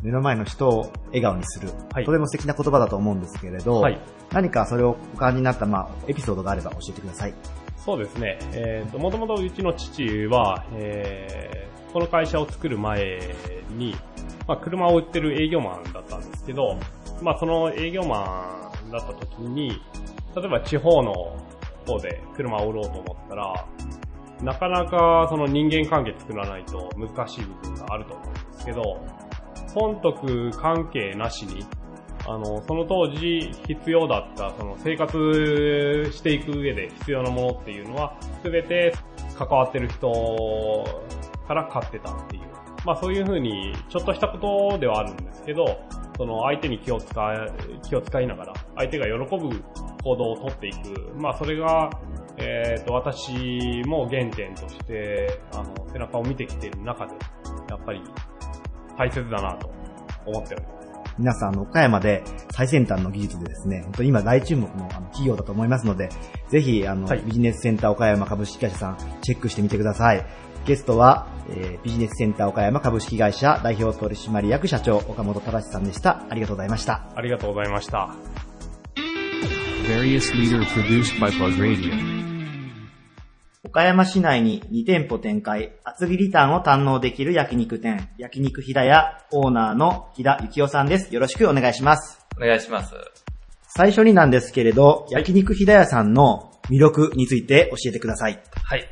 [0.04, 0.12] はい。
[0.12, 1.70] 目の前の人を笑顔にする。
[1.92, 3.98] はいとても素敵な言葉だと思うんですけれど、はい。
[4.32, 7.34] 何かそれをお感じになった、まあ、エピソードがあれば教えてください。
[7.76, 8.38] そうですね。
[8.52, 11.64] えっ、と、もともとうちの父は、えー
[11.94, 13.20] この会社を作る前
[13.76, 13.94] に、
[14.48, 16.76] まあ、車を売ってる営業マンだったんですけど、
[17.22, 19.80] まあ、その営業マンだった時に、
[20.34, 21.14] 例えば地方の
[21.86, 23.66] 方で車を売ろうと思ったら、
[24.42, 28.82] なかなかその人間関係作らないと難しい部分があると思うんですけど、
[29.74, 31.66] 損得関係なしに、
[32.26, 38.94] あの、その当時必要だった、その生活していく上で必要なものっていうのは、すべて
[39.36, 40.10] 関わってる人
[41.46, 42.42] から買ってたっていう。
[42.84, 45.78] まあそういうふうに、ちょっとしたことではあるんですけど、
[46.16, 47.38] その相手に気を使い、
[47.82, 49.62] 気を使いながら、相手が喜ぶ
[50.02, 51.12] 行動をとっていく。
[51.16, 51.90] まあそれが、
[52.36, 57.14] えっ、と、私も原点として、あの、背中を見てきている中で、
[57.70, 58.02] やっぱり
[58.96, 59.70] 大切だなと
[60.26, 60.74] 思っております。
[61.16, 66.08] 皆さん、あの、岡山で最先端の技術でですね、本当に今大注目のあの企業だと思いますので、
[66.48, 70.24] ぜひ、あの、はいビジネスセンター岡山株式会社さん、チェックしてみてください。
[70.66, 76.24] ゲストは、えービジネスセンター岡山株式会社代表取締役社長、岡本正さんでした。
[76.28, 77.06] ありがとうございました。
[77.14, 78.14] ありがとうございました。
[83.66, 91.12] 岡山市内に2店舗展開、厚切りタンを堪能できる焼肉店、焼肉ひだやオーナーの木田幸雄さんです。
[91.14, 92.24] よろしくお願いします。
[92.36, 92.94] お願いします。
[93.66, 98.40] 最初になんですけれど、焼肉ひだやさんの魅力について教えてください。
[98.52, 98.86] はい。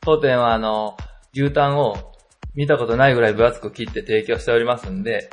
[0.00, 0.96] 当店はあの、
[1.34, 2.12] 牛タンを
[2.54, 5.28] 見たことないぐらい分厚く切って提供しておりますんで、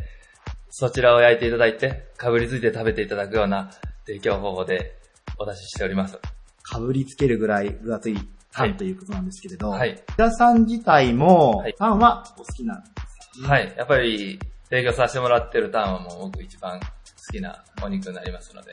[0.72, 3.70] そちらを焼いていただいて、かぶりついて食べていただくような
[4.08, 4.98] 提供方法で
[5.38, 6.18] お出ししております。
[6.64, 8.18] かぶりつけるぐらい分厚い
[8.52, 10.04] タはいンということなんですけれど、はい。
[10.08, 12.90] 木田さん自体もはいタンはお好きなんで
[13.34, 13.74] すはい。
[13.78, 16.86] やっぱり提供させてもらってるタンはもう僕一番好
[17.32, 18.72] きなお肉になりますので、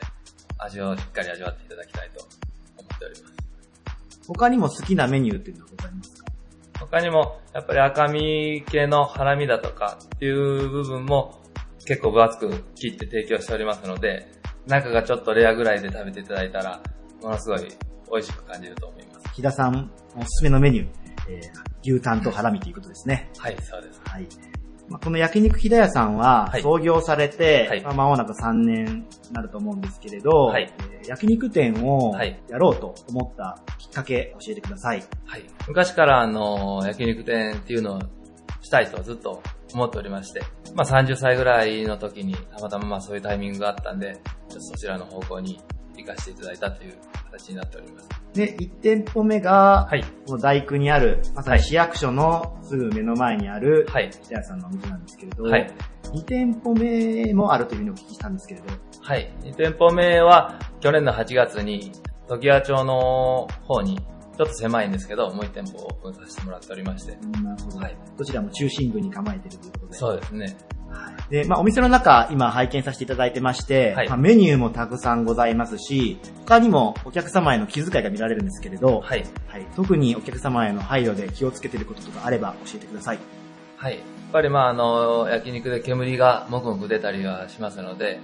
[0.57, 2.21] 味をしっかり味わっていただきたいと
[2.77, 3.33] 思っております。
[4.27, 6.25] 他にも好きなメニューっていうのはございますか？
[6.79, 11.41] 他にも、やっぱり赤身系のハラミだとかっていう部分も
[11.85, 14.31] 結構分厚く切って提供しておりますので、
[14.67, 16.81] 中がちょっとレアぐらいで食べていただいたら、
[17.21, 17.67] ものすごい
[18.11, 19.33] 美味しく感じると思います。
[19.33, 20.87] 木田さんおすすめのメニュー、
[21.29, 23.31] えー牛タンとハラミということですね。
[23.37, 24.01] はい、そうです。
[24.03, 24.27] はい。
[24.89, 35.03] まあ、この焼肉ひだやさんははい創業されて、はいまあ、間もなく3年になると思うんですけれど、はいえー焼肉店をはいやろうと思ったきっかけ教えてください。
[35.25, 35.43] はい。
[35.67, 38.01] 昔からあの、焼肉店っていうのを
[38.61, 39.41] したいとずっと
[39.73, 40.41] 思っておりまして、
[40.75, 44.19] まあ30歳ぐらいの時にたまたままあそういうタイミングがあったんで、
[44.49, 45.61] ちょっとそちらの方向に
[45.99, 48.09] 行かせていただいたという形になっております。
[48.33, 50.03] で、1店舗目が、はい。
[50.27, 54.09] この大工にある、まさに市役所のすぐ目の前にある、はい。
[54.09, 55.71] 北屋さんのお店なんですけれど、はい。
[56.13, 58.67] 2店舗目もあるというふうにお聞きしたんですけれど、
[59.01, 59.31] はい。
[59.41, 61.91] 2店舗目は、去年の8月に、
[62.27, 67.17] 時谷町の方に、ちょっと狭いんですけど、もう1店舗オープンさせてもらっておりまして。
[67.43, 67.79] なるほど。
[67.79, 67.97] はい。
[68.17, 69.93] どちらも中心部に構えているということで。
[69.97, 70.57] そうですね。
[71.29, 79.23] で、まあお店の中、今拝見させていただいてまして、はいまあ、メニューもたくさんございますし、他にもお客様への気遣いが見られるんですけれど、はい。
[79.47, 83.19] はい、特にお客様への配慮で気をつけていることとかあれば教えてください。
[83.77, 83.93] はい。
[83.93, 88.19] やっぱりまああの、焼肉で煙がもくもく出たりはしますので、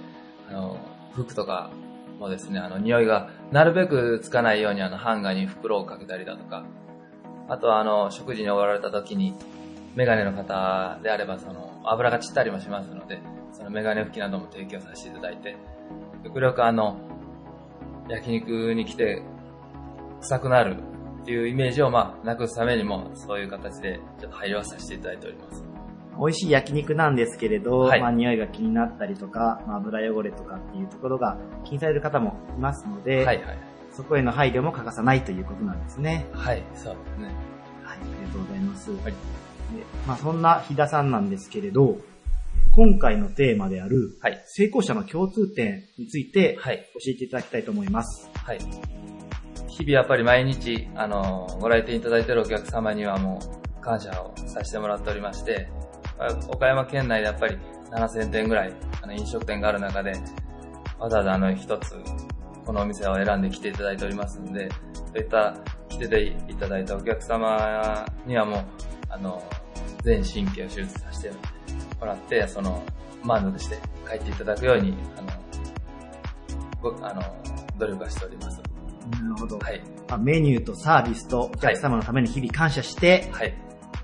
[0.48, 0.78] あの、
[1.14, 1.70] 服とか
[2.18, 6.64] もですね、あの、匂いがなるべくつかないようにあの、ハンガーに袋をかけたりだとか、
[7.48, 9.34] あとはあの、食事に終わられた時に、
[9.94, 13.20] メガネの方であればその、油が散ったりもしますので、
[13.52, 15.56] そのメガネ拭きなども提供させていただいて、
[16.24, 16.98] 極力あの、
[18.08, 19.22] 焼肉に来て
[20.20, 20.76] 臭くなる
[21.22, 25.64] っていうイメージをまあ、なくすためにも、そういう形でちょっと配慮はさせていただいております。
[26.18, 33.58] 美味しい焼肉なんですけれど、はいまあ匂いが気になったりとか、まあ油汚れとかっていうところが気にされる方もいますので、はいはい。
[33.92, 36.26] そこへの配慮も欠かさないということなんですね。
[36.32, 37.24] はい、そうですね。
[37.82, 38.90] はい、ありがとうございます。
[38.90, 39.16] はいで
[40.06, 41.98] まあそんな日田さんなんですけれど、
[42.76, 44.42] 今回のテーマである、はい。
[44.46, 46.86] 成功者の共通点についてはい。
[46.94, 48.28] 教えていただきたいと思います。
[48.34, 48.58] はい。
[49.68, 53.40] 日々やっぱり毎日、あの、ご来店いただいているお客様にはも
[53.78, 55.68] う感謝をさせてもらっておりまして、
[56.18, 57.58] あ岡山県内でやっぱり
[57.90, 60.12] 7000店ぐらいあの飲食店がある中で、
[60.98, 61.94] わざわざあの一つ、
[62.64, 65.56] このお店を選んで来ていただいておりますので、そういった
[65.88, 68.64] 来てていただいたお客様にはもう、
[69.08, 69.42] あの、
[70.06, 71.34] 全神経を手術させて
[72.00, 72.80] もらって、その、
[73.24, 73.76] 満足して
[74.08, 75.28] 帰っていただくように、あの、
[76.80, 77.22] ごあの、
[77.76, 78.60] 努力はしております。
[79.10, 79.58] なるほど。
[79.58, 79.82] はい。
[80.08, 83.54] まあメニューとサービスとお客様のために日々感謝してはい。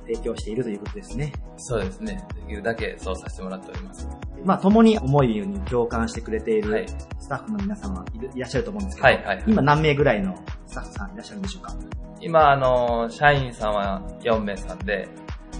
[0.05, 1.33] 提供しているということですね。
[1.57, 2.27] そうですね。
[2.35, 4.09] できるだけそうさせてもらっております。
[4.45, 6.89] まあ、共に思いに共感してくれていはいる。
[7.21, 10.35] スタッフの皆様いるいらっしゃると思うんですけど、はいはいはい今何名ぐらいの
[10.67, 11.77] スタッフさんいらっしゃるんでしょうか？
[12.21, 15.09] 今、あの、社員さんは4名さんで、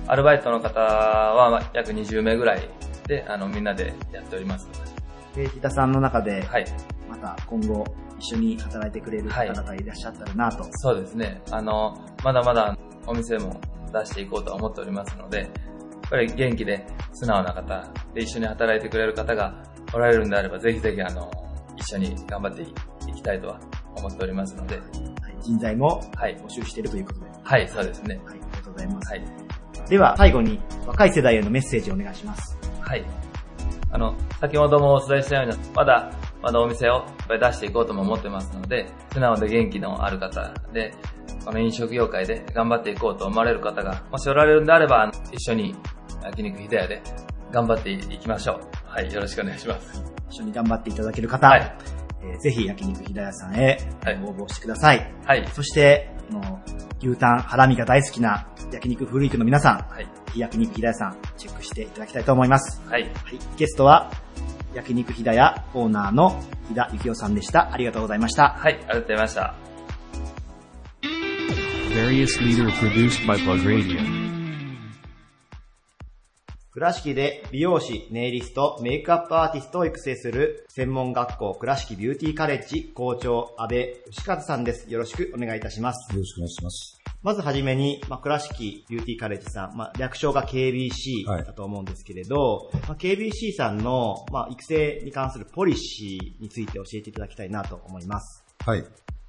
[0.07, 2.69] アルバイトの方はまあ約20名ぐらい
[3.07, 4.69] で、あの、みんなでやっております。
[5.35, 6.67] で、日田さんの中で、はい。
[7.09, 7.85] また今後
[8.19, 10.67] 一緒に働いてくれる方々いらっしゃったらなと。
[10.73, 11.43] そうですね。
[11.51, 13.61] あの、まだまだお店も
[13.93, 15.49] 出していこうとは思っておりますので、やっ
[16.11, 19.63] ぱり元気で素直な方で一緒に働いてくれる方が
[19.95, 21.31] おられるんであれば、ぜひぜひあの、
[21.77, 23.61] 一緒に頑張っていきたいとは
[23.97, 26.37] 思っておりますので、はい人材もはい。
[26.37, 27.27] 募集しているということで。
[27.43, 28.21] はい、そうですね。
[28.25, 29.11] はい、ありがとうございます。
[29.11, 29.52] はい。
[29.89, 32.59] では、最後に若い世代へのメッセージをお願いします。
[32.81, 33.05] はい。
[33.91, 36.11] あの、先ほどもお伝えしたように、まだ、
[36.43, 40.95] まだお店をいっぱい出していこうとも思ってますので、素直で元気のある方で、
[41.45, 45.75] この飲食業界で頑張っていこうと思われる方が、もしおられるんであれば、一緒に
[46.23, 47.03] 焼肉ひだやで
[47.53, 48.61] 頑張っていきましょう。
[48.87, 50.03] はい、よろしくお願いします。
[50.31, 51.77] 一緒に頑張っていただける方、はい
[52.25, 55.13] えーぜひ焼肉ひだやさんへはい応募してください。
[55.27, 55.47] はい。
[55.53, 56.61] そして、あの
[57.03, 60.09] 牛タン、ハラミが大好きな焼肉フリークの皆さん、はい。
[60.37, 62.81] 焼肉ひだやさん、チェックしていただきたいと思います。
[62.89, 63.03] はい。
[63.03, 63.13] はい、
[63.57, 64.11] ゲストは、
[64.75, 67.73] 焼肉ひだやオーナーのひだゆきおさんでした。
[67.73, 68.57] ありがとうございました。
[68.59, 69.55] はい、ありがとうございました。
[76.75, 84.91] 倉敷で美容師、ネイリスト、メイクアップアーティストを育成する専門学校倉敷ビューティーカレッジ校長安部義和さんです。
[84.91, 86.11] よろしくお願いいたします。
[86.15, 86.99] よろしくお願いします。
[87.23, 98.47] まずはじめに、まあ、倉敷ビューティーカレッジさん、まあ、略称が KBC はいだと思うんですけれど、まあ、KBC さんの、まあ、育成に関するポリシーについて教えていただきたいなと思います。
[98.65, 98.85] はい。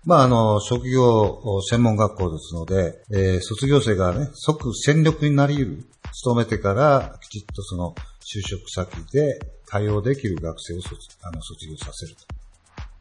[0.05, 12.15] まあ、あの、職業専門学校ですので、えー卒業生がね、即戦力になり得る、勤めてから、きちっとその、就職先で対応できる学生を卒あの卒業させる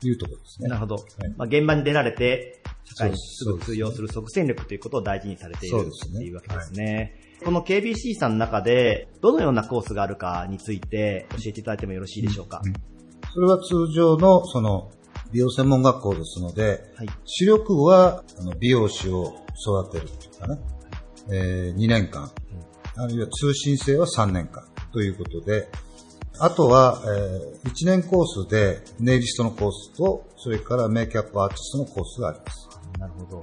[0.01, 0.69] というところですね。
[0.69, 0.97] なるほど。
[0.97, 0.99] い
[1.37, 7.15] まあ、現場に出られて、社会にすぐ通用する即戦力ということを大事にされているそうですねっていうわけですね。
[7.45, 12.63] この KBC さんの中で、どのようなコースがあるかについて教えていただいてもよろしいでしょうか？
[13.35, 14.91] それは通常の、その、
[15.33, 17.09] 美容専門学校ですので、はい。
[17.25, 19.35] 視力は、あの美容師を
[19.67, 20.61] 育てるというかね、
[21.31, 22.31] えー2年間、
[22.97, 25.69] あるいは通信制は3年間ということで、
[26.39, 27.03] あとは、
[27.65, 32.69] え1年コースでネイリストのコースと、それからメイクアップアーティストのコースがあります。
[32.99, 33.41] なるほど。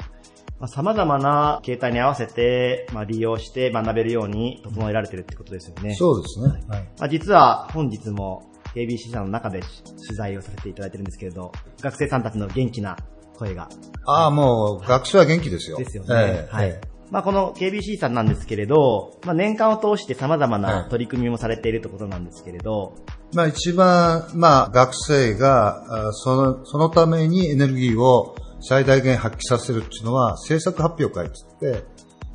[0.60, 5.96] まあ、様々な形態に合わせて、まあ、利用して学べるように整えられてるってことですよね。
[5.96, 6.48] そうですね。
[6.68, 6.84] はい。
[7.00, 12.98] まあ、実は本日も KBC さんの中で取材をさせていただいてるんですけれど、学生さんたちの元気な
[13.38, 13.70] 声が。
[14.06, 15.78] ああ、もう、学生は元気ですよ。
[15.78, 16.10] ですよね。
[16.10, 16.82] ええはい。
[17.12, 22.94] まあ、この KBC さんなんですけれど、まあ、年間を通して様々な取り組みもされているということなんですけれど、
[23.34, 31.88] まあ一番、まあ学生が、あその、そのためにエネルギーを最大限発揮させるっていうのは、政策発表会って言って、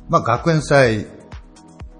[0.09, 1.05] まあ学園祭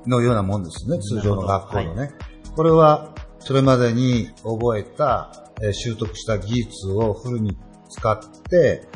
[0.05, 2.11] のようなもんですね、通常の学校のね。
[2.55, 7.57] これは、それまでに覚えた、えー習得した技術をフルに
[7.89, 8.87] 使って、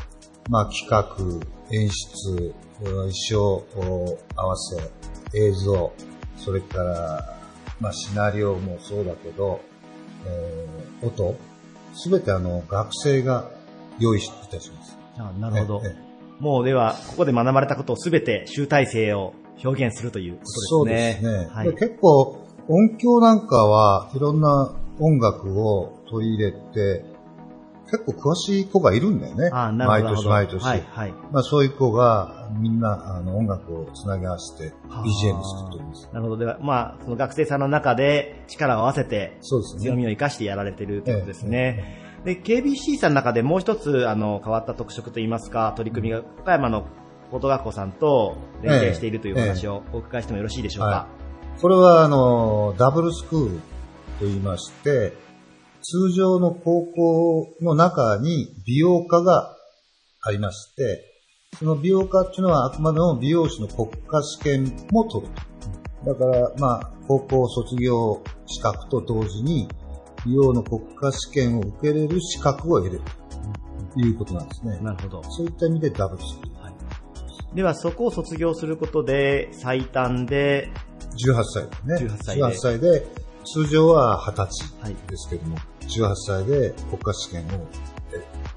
[0.50, 1.08] まあ企画、
[1.72, 2.54] 演出、
[2.86, 4.78] 衣装を合わせ、
[5.38, 5.92] 映像、
[6.38, 7.38] それから、
[7.80, 9.62] まあシナリオもそうだけど、
[10.26, 11.38] えー音、
[11.94, 13.50] すべてあの、学生が
[14.00, 14.98] 用意いたします。
[15.18, 16.10] あなるほどええ。
[16.40, 20.68] もうでは、ここで学ばれたことをすべて集大成を表現するということですね。
[20.70, 21.50] そうですね。
[21.54, 21.74] はいで。
[21.74, 27.04] 結構、音響なんかはいろんな音楽を取り入れて、
[27.92, 29.50] 結構詳しい子がいるんだよね。
[29.52, 30.14] あなるほど。
[30.14, 30.64] 毎年毎年。
[30.64, 31.14] はい、はい。
[31.32, 36.10] まあそういう子がみんなあの音楽をつなぎ合わせて BGM 作っております。
[36.12, 36.38] なるほど。
[36.38, 39.82] では、まあ、その学生さんの中で力を合わせて、そうですね。
[39.82, 42.00] 強みを生かしてやられてるということですね。
[42.26, 46.86] で、KBC さんの中でもう一つ、あの、変わった特色といいますか、取り組みが、岡山の
[47.32, 50.90] 高等学校さんと連携しているというお話をお伺いしてもよろしいでしょうか？
[50.90, 51.08] は
[51.62, 53.60] これはあの、ダブルスクール
[54.20, 55.14] と言いまして、
[55.92, 59.56] 通常の高校の中に美容科が
[60.22, 61.04] ありまして、
[61.58, 65.34] その美容科っていうのはあくまでも美容師の国家試験も取る
[66.06, 66.14] と。
[66.14, 69.68] だから、まあ、高校卒業資格と同時に、
[70.26, 73.02] 美容の国家試験を受けれる資格を得れる
[73.94, 74.80] ということなんですね。
[74.82, 75.24] なるほど。
[75.24, 76.60] そういった意味でダブルスクール。
[77.56, 80.70] では、そこを卒業することで、最短で、
[81.26, 82.10] 18歳ですね。
[82.12, 83.08] 18歳で18歳で、
[83.46, 87.68] 通常は20歳はいですけども、18歳で国家試験を
[88.14, 88.50] え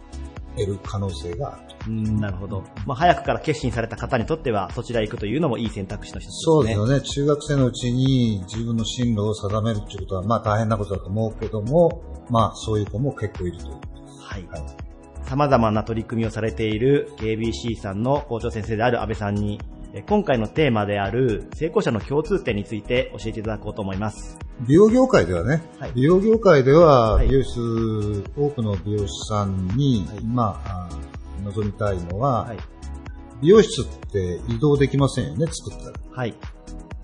[0.56, 1.90] 得る可能性があると。
[1.90, 2.62] うん、なるほど。
[2.86, 6.42] まあ、早くから決心された方にとっては、そちらへ行くというのもいい選択肢の一つですね。
[6.42, 7.00] そうですよね。
[7.00, 13.72] 中学生のうちに自分の進路を定めるっていうことは、まあ大変なことだと思うけども、まあそういう子も結構いるという。
[14.20, 14.92] はいはい。
[15.24, 24.38] 様々な取り組みをされている KBC さんの校長先生である安倍さんに、え今回のテーマである成功者の共通点について教えていただこうと思います。
[24.66, 32.58] 美容業界ではね、はい美容業界では、はい美容室、多くの美容師さんに、はいまあ、あ望みたいのは、はい。
[33.42, 35.92] 美容室って移動できませんよね、作ったら。
[36.10, 36.34] はい。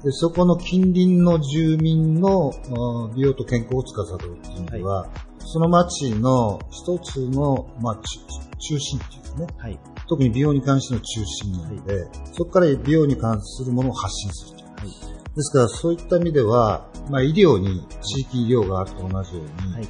[0.02, 5.08] でそこの近隣の住民のあ美容と健康を司るっていう意味では、
[5.40, 8.02] その町の一つの、まあ、中
[8.60, 9.78] 中心っていうかね、はい。
[10.08, 14.64] 特に美容に関しての中心なので、そこから美容に関するものを発信すると。
[14.64, 15.18] はい。
[15.36, 19.88] ですから、そういった意味では、まあ、医療に地域医療があると同じように、はい。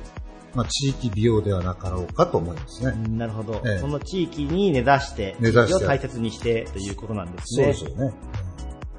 [0.55, 2.93] まあ、地域美容ではなかろうかと思いますね。
[3.17, 3.63] なるほど。
[3.65, 7.73] ええその地域に根ざして、根ざしてを大切にしてということなんですそうね。
[7.73, 8.13] ですよね。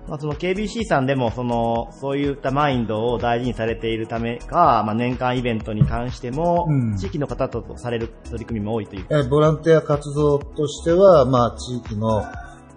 [0.10, 9.06] まあ、その KBC さんでも、その、そういったマインドを大事にされているためか、まあ、年間イベントに関しても、うん地域の方とされる取り組みも多いという。
[9.10, 12.24] えーボランティア活動としては、まあ、地域の、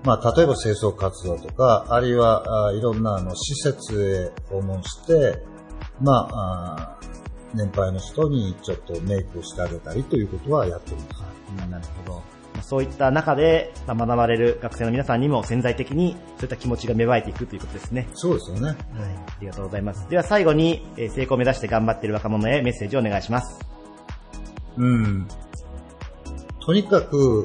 [0.04, 5.42] まあ、例えば清掃活動とか、あるいは、あいろんなあの施設へ訪問して、
[6.00, 11.22] まああー、年配の人にちょっとメイクをしてあげたりということはやっております。
[11.64, 12.31] うんなるほど。
[12.62, 18.08] まあそういった中で、まあ学ばれる学生の皆さんにも潜在的にそういった気持ちが芽生えていくということですね。
[18.14, 18.68] そうですよね。
[18.68, 18.76] はい。
[18.76, 20.08] ありがとうございます。
[20.08, 23.60] では最後に、えー成功を目指して頑張っている若者へメッセージをお願いします。
[24.76, 25.28] うん。
[26.64, 27.44] とにかく、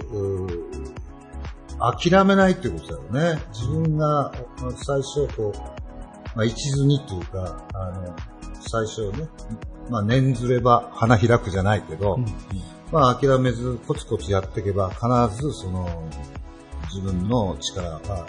[1.80, 3.42] 諦めないっていうことだよね。
[3.52, 4.32] 自分が
[4.76, 5.58] 最初こう、
[6.36, 8.16] まあ、一途にっていうか、あの、
[8.62, 9.28] 最初ね、
[9.90, 12.20] まあ、念ずれば花開くじゃないけど、
[12.92, 16.10] まあ、諦めずコツコツやっていけば、必ずその、
[16.94, 18.26] 自分の力は、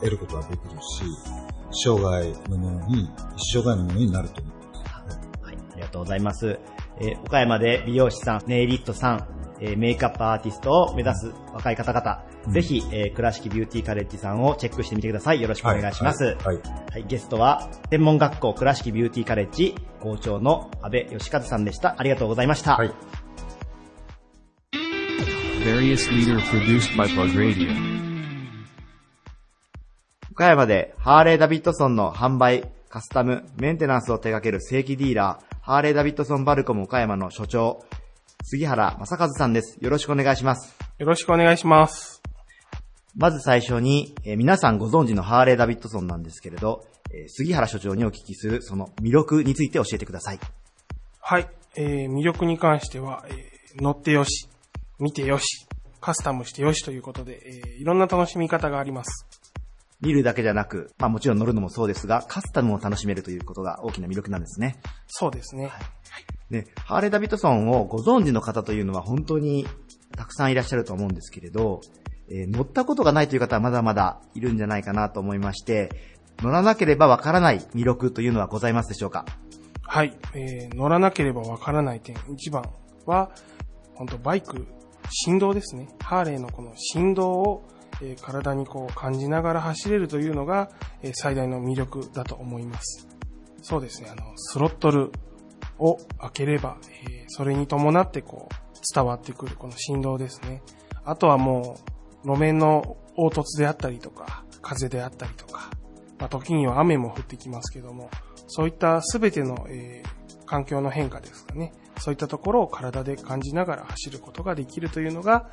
[0.00, 1.04] 得ることができるし、
[1.72, 5.42] 生涯のものに、一生涯のものになると思います。
[5.42, 5.56] はい。
[5.72, 6.58] ありがとうございます。
[6.98, 15.40] えー岡山で美容師さん、ネイリストさん、えーメイクアップアーティストを目指す若い方々、ぜひ、えー倉敷ビューティーカレッジさんをチェックしてみてください。
[15.40, 16.24] よろしくお願いします。
[16.24, 16.36] はい。
[16.36, 16.56] はい
[16.92, 21.94] はい、ゲストは、専門学校倉敷ビューティーカレッジ校長の安倍義和さんでした。
[21.98, 22.76] ありがとうございました。
[22.76, 22.92] はい
[25.62, 27.70] Various leader produced by Plug Radio.
[30.32, 37.84] 岡山でハーレー・ダビッドソンの販売、カスタム、メンテナンスを手掛ける正規ディーラー、ハーレー・ダビッドソン・バルコム岡山の所長、
[38.42, 39.78] 杉原正和さんです。
[39.80, 40.76] よろしくお願いします。
[40.98, 42.22] よろしくお願いします。
[43.16, 50.38] まず最初に、えー皆さんご存知のハーレー・ダビッドソンなんですけれど、えー杉原所長にお聞きするその魅力について教えてください。
[51.20, 51.48] はい。
[51.76, 54.48] えー魅力に関しては、えー乗ってよし、
[54.98, 55.66] 見てよし、
[56.00, 59.26] カスタムしてよしということで、えーいろんな楽しみ方があります。
[60.00, 64.80] 見るだけじゃなく、まあもちろん乗るのもそうですが、カスタムを楽しめるということが大きな魅力なんですね。
[65.06, 65.70] そうですね。
[66.48, 69.66] ね、ハーレー・ダビッドソンをご存知の方というのは本当に
[70.16, 71.80] たくさんいらっしゃると思うんですけれど、
[72.28, 75.90] えー乗ったことがないという方はまだまだいるんじゃないかなと思いまして、
[76.38, 79.26] 乗らなければわからない魅力というのはございますでしょうか？
[79.82, 80.16] はい。
[80.34, 82.64] えー乗らなければわからない点、一番
[83.06, 83.30] は、
[83.94, 84.66] 本当バイク、
[85.10, 85.88] 振動ですね。
[86.00, 87.68] ハーレーのこの振動を、
[88.02, 90.70] え体にこう感じながら走れるというのが、
[91.02, 93.08] え最大の魅力だと思います。
[93.62, 94.10] そうですね。
[94.10, 95.12] あの、スロットル
[95.78, 96.76] を開ければ、
[97.06, 98.54] えそれに伴ってこう、
[98.94, 100.62] 伝わってくるこの振動ですね。
[101.04, 101.78] あとはも
[102.24, 105.70] う、路面の凹凸であったりとか、風であったりとか、
[106.18, 108.10] まあ、時には雨も降ってきますけども、
[108.46, 110.20] そういったすべての、えー
[110.50, 111.72] 環境の変化ですかね。
[112.00, 115.48] そういったところを体で感じながら走ることができるというのが、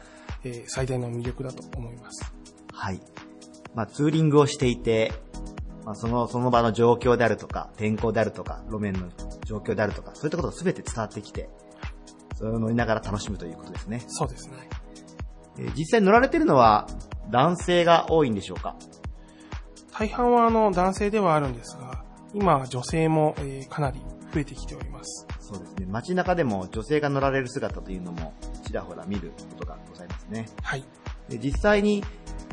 [0.48, 2.34] えー最大の魅力だと思います。
[2.74, 3.02] はい。
[3.76, 5.14] まあ、ツーリングをしていて、
[5.86, 9.10] まあ、その、その場の状況であるとか、天候であるとか、路面の
[9.46, 11.50] 状況であるとか、そういったことが全て伝わってきて、
[12.36, 14.04] それを乗りながら楽しむということですね。
[14.08, 14.54] そうですね。
[15.58, 16.88] えー実際乗られてるのは
[17.32, 18.76] 男性が多いんでしょうか？
[19.92, 24.00] 大半はあの男性ではあるんですが、今は女性も、えーかなり
[24.34, 25.26] 増えてきております。
[25.40, 25.88] そうですね。
[25.90, 28.34] 街中でも女性が乗られる姿というのも
[28.68, 30.48] ちらほら見ることがございますね。
[30.62, 30.84] はい。
[31.30, 32.04] で実際に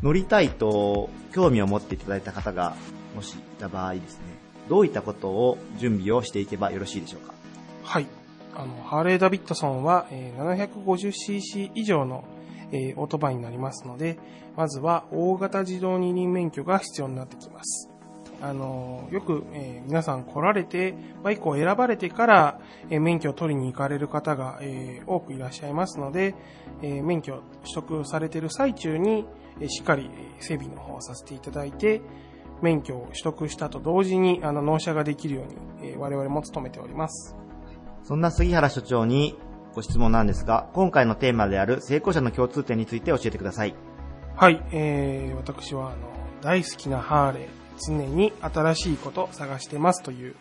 [0.01, 2.75] 乗りたいと興味を持っていただいた方が
[3.15, 4.21] もしいた場合ですね、
[4.69, 7.33] どういったことを準備をしていけばよろしいでしょうか？
[7.83, 8.07] はい。
[8.55, 12.23] あの、ハーレー・ダビッドソンは、えー 750cc 以上の、
[12.71, 14.17] えーオートバイになりますので、
[14.55, 17.89] まずは大型自動二輪免許が必要になってきます。
[18.47, 26.35] あの、よく、えー皆さん来られて、バイクを選ばれてから、えー免許を取りに行かれる方が、えー多くいらっしゃいますので、
[26.81, 29.25] えー免許を取得されている最中に、
[29.59, 32.01] えーしっかりえー整備の方をさせていただいて、
[32.61, 35.45] 免許を取得したと同時に、あの、納車ができるよう
[35.81, 37.35] に、えー我々も努めております。
[38.03, 39.37] そんな杉原所長に
[39.73, 43.75] ご質問なんですが、今回のテーマである成功者の共通点について教えてください。
[44.35, 45.97] はい、えー、私は、あの、
[46.41, 47.47] 大好きなハーレー、
[47.79, 50.35] 常に新しいことを探してますという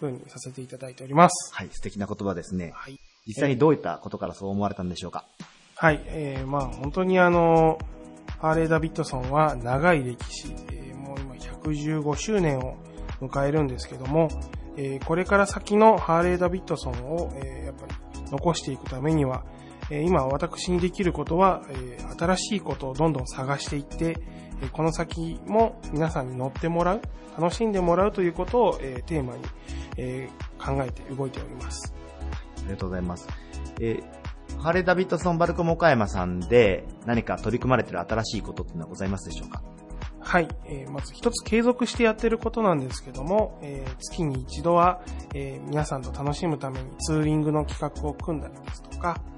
[0.00, 1.54] 風にさせていただいております。
[1.54, 2.72] はい、素敵な言葉ですね。
[2.74, 2.98] はい。
[3.26, 5.24] 実際にどういったことからそう思われたんでしょうか？
[5.76, 7.78] はい、えー、まあ本当にあの、
[8.38, 12.76] ハーレー・ダビッドソンは長い歴史、えーもう今115周年を
[13.20, 14.28] 迎えるんですけども、
[14.76, 17.92] えーこれから先のハーレー・ダビッドソンを、えーやっぱり
[18.30, 19.44] 残していくためには、
[19.90, 27.00] えー今私にできることは、えー新しいことをどんどん探していって、えーこの先も皆さんに乗ってもらう、
[27.38, 29.42] 楽しんでもらうということを、えーテーマに、
[29.96, 31.94] えー考えて動いております。
[32.58, 33.28] ありがとうございます。
[33.80, 34.04] えー
[34.58, 39.62] ハーレー・ダビッドソン・バルコモ岡山さんで何か取り組まれている新しいことっていうのはございますでしょうか？
[40.20, 40.48] はい。
[40.66, 45.00] えーまず一つ継続してやってることなんですけども、えー月に一度は、
[45.34, 49.29] えー皆さんと楽しむためにツーリングの企画を組んだりですとか、あ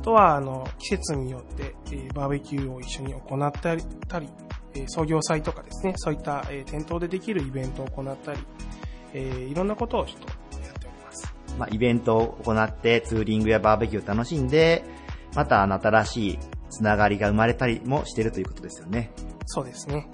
[0.00, 4.28] とは、あの、季節によって、えーバーベキューを一緒に行ったり、たり
[4.74, 8.38] えー創業祭とかですね、そういった、えー店頭でできるイベントを行ったり、
[9.14, 10.28] えーいろんなことをちょっと
[10.58, 11.34] やっております。
[11.58, 14.84] まあ、イベントを行ってツーリングやバーベキューを楽しんで、
[15.34, 16.38] また新しい
[16.70, 19.12] つながりが生まれたりもしているということですよね。
[19.46, 20.08] そうですね。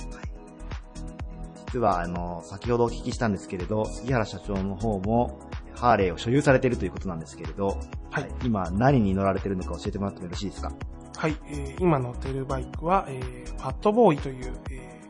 [1.72, 5.40] 実はあの、先ほどお聞きしたんですけれど、杉原社長の方も
[5.74, 7.78] ハーレーを所有されているということなんですけれど、
[8.10, 10.72] はい今何に乗られているのか教えてもらってもよろしいですか？
[11.16, 15.00] はい、えー今乗っているバイクは、えー、パッドボーイという、え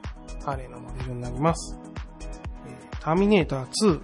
[0.40, 1.78] ーハーレーのモデルになります。
[2.20, 4.00] えーターミネーター2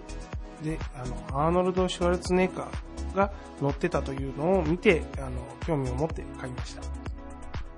[0.65, 3.33] で、あの、アーノルド・シュワルツェネッガーが
[3.63, 5.31] 乗ってたというのを見て、あの、
[5.67, 6.83] 興味を持って買いました。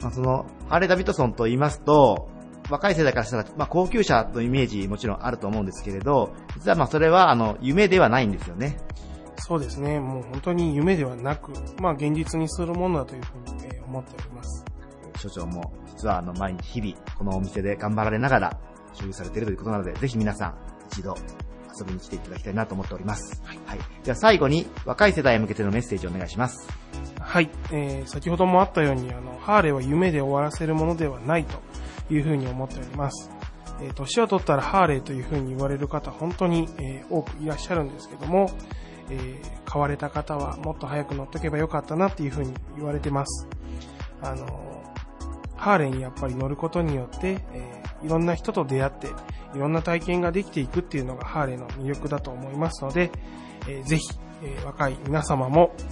[0.00, 2.30] まあ、その、ハーレー・ダビッドソンと言いますと、
[2.70, 8.78] 若い世代からしたら、まあ、高級車のイメージもちろんあると思うんですけれど、実はまあそれはあの、夢ではないんですよね。
[9.36, 14.64] そうですね、もう本当に夢ではなく、まあ現実にするものだというふうに、えー思っております。
[15.16, 18.60] 所長も実はあの毎日日々このお店で頑張られながら
[18.92, 20.54] 所有されているということなので、ぜひ皆さん
[20.92, 21.16] 一度
[21.76, 23.42] 遊びに来ていただきたいなと思っております。
[23.44, 23.58] はい。
[24.04, 26.68] では最後に若い世代へ向けてのメッセージをお願いします。
[27.18, 31.58] はい、えー先ほどもあったように、あの、ハーレーは夢で終わらせるものではないと
[32.10, 33.30] いうふうに思っております。
[33.82, 38.50] えー年を取ったらハーレーというふうに言われる方、本当に、えー多くいらっしゃるんですけども、
[39.10, 43.46] えー買われた方はもっと早く乗っとけばよかったなっていうふうに言われてます。
[44.20, 44.82] あの、
[45.56, 49.08] ハーレーにやっぱり乗ることによって、えーいろんな人と出会って、
[49.54, 53.10] いろんな体験ができていくっていうのがハーレーの魅力だと思いますので、
[53.68, 54.04] えーぜひ、
[54.42, 55.90] えー若い皆様も、えー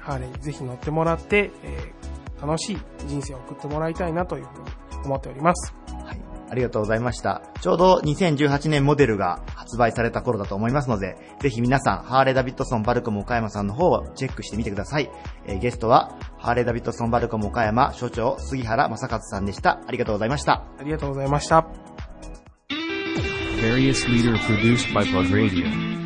[0.00, 4.70] ハーレーにぜひ乗ってもらって、えー楽しい人生を送ってもらいたいなというふうに
[5.06, 5.74] 思っております。
[6.04, 6.20] はい。
[6.48, 7.42] ありがとうございました。
[7.60, 15.10] ちょうど2018年モデルが発売された頃だと思いますので、ぜひ皆さん、ハーレーダビッドソンバルコム岡山さんの方をチェックしてみてください。
[15.46, 19.80] えーゲストは、ハーレーダビッドソンバルコム岡山所長杉原正和さんでした。
[19.86, 20.64] ありがとうございました。
[20.78, 21.66] ありがとうございました。
[23.60, 25.96] Various leader produced by Plug Radio.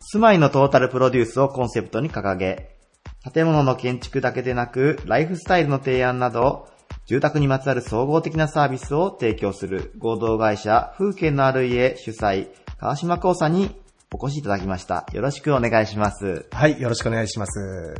[0.00, 2.78] 住まいのトータルプロデュースをコンセプトに掲げ、
[3.34, 6.66] 建物の建築だけでなく、ライフスタイルの提案など、
[7.08, 12.48] 住宅にまつわる総合的なサービスを提供する合同会社風景のある家主催、
[12.78, 13.80] 川島光さんに
[14.12, 15.06] お越しいただきました。
[15.14, 16.44] よろしくお願いします。
[16.50, 17.94] はい、よろしくお願いします。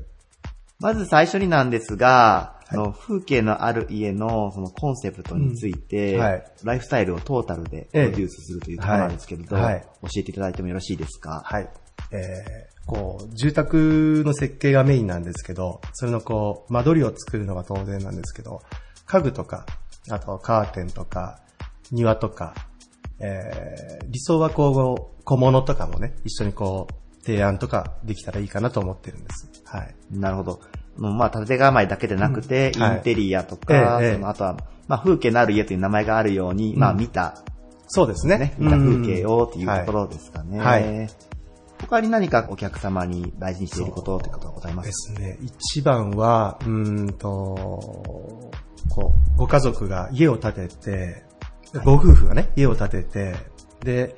[0.78, 11.40] まず最初になんですが、あの風景のある家のそのコンセプトについて、うんはいライフスタイルをトータルでプロデュースするというところなんですけれど、はいはい教えていただいてもよろしいですか？
[11.46, 11.68] はい。
[12.12, 18.60] えー、こう、住宅の設計がメインなんですけど、それのこう、間取りを作るのが当然なんですけど、
[19.08, 19.66] 家具とか、
[20.10, 21.40] あとカーテンとか、
[21.90, 22.54] 庭とか、
[23.20, 29.50] えー、理想はこう、小物とかもね、一緒にこう、提案とかできたらいいかなと思ってるんです。
[29.64, 29.94] はい。
[30.10, 30.60] なるほど。
[30.96, 34.56] まあ、建て構えだけでなくて、うんはいインテリアとか、ええそのあとは、
[34.86, 37.42] まあ、風景のある家という名前があるように、まあ、見た、
[37.86, 38.38] そうですね。
[38.38, 40.58] ね、見た風景をっていううんところですかね。
[40.58, 41.08] はい
[41.80, 45.38] 他に何かお客様に大事にしていることってことはございまですすね。
[45.40, 48.50] 一番は、うーんと、
[48.90, 51.24] こう、ご家族が家を建てて、
[51.84, 53.36] ご夫婦がね、家を建てて、
[53.82, 54.16] で、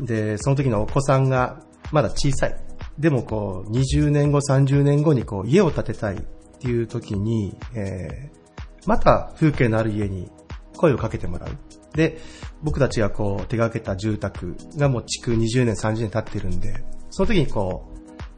[0.00, 1.60] で、その時のお子さんが
[1.92, 2.56] まだ小さい。
[2.98, 6.20] でもこう、20年後、30年後にこう、家を建てたいっ
[6.60, 8.44] ていう時に、えー
[8.86, 10.30] また風景のある家に
[10.76, 11.56] 声をかけてもらう。
[11.96, 12.18] で、
[12.62, 17.92] 僕たちがこう、手掛けた住宅がもう築20年、30年経ってるんで、その時にこ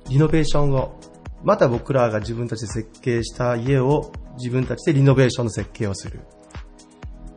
[0.07, 1.01] う、リノベーションを、
[1.45, 6.21] また僕らが自分たちで設計した家を自分たちでリノベーションの設計をする。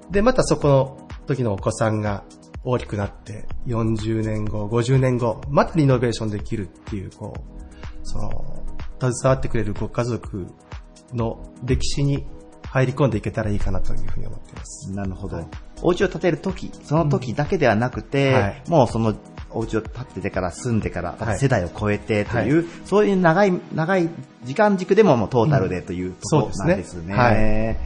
[0.09, 2.23] で、またそこの時のお子さんが
[2.63, 7.39] 大きくなって、40年後、50年後、またリノベーションできるっていう、こう、
[8.03, 8.29] その、
[8.99, 10.47] 携わってくれるご家族
[11.13, 12.25] の歴史に
[12.63, 14.91] 入り込んでいけたらいいかなというふうに思っています。
[14.91, 15.47] なるほど。
[15.81, 19.15] お家を建てるとき、その時だけではなくて、はいもうその
[19.51, 21.39] お家を建ててから住んでから、はい。
[21.39, 24.09] 世代を超えてという、そういう長い、長い
[24.43, 26.73] 時間軸でももうトータルでというところなんですね。
[26.73, 27.13] そうですね。
[27.15, 27.77] はい。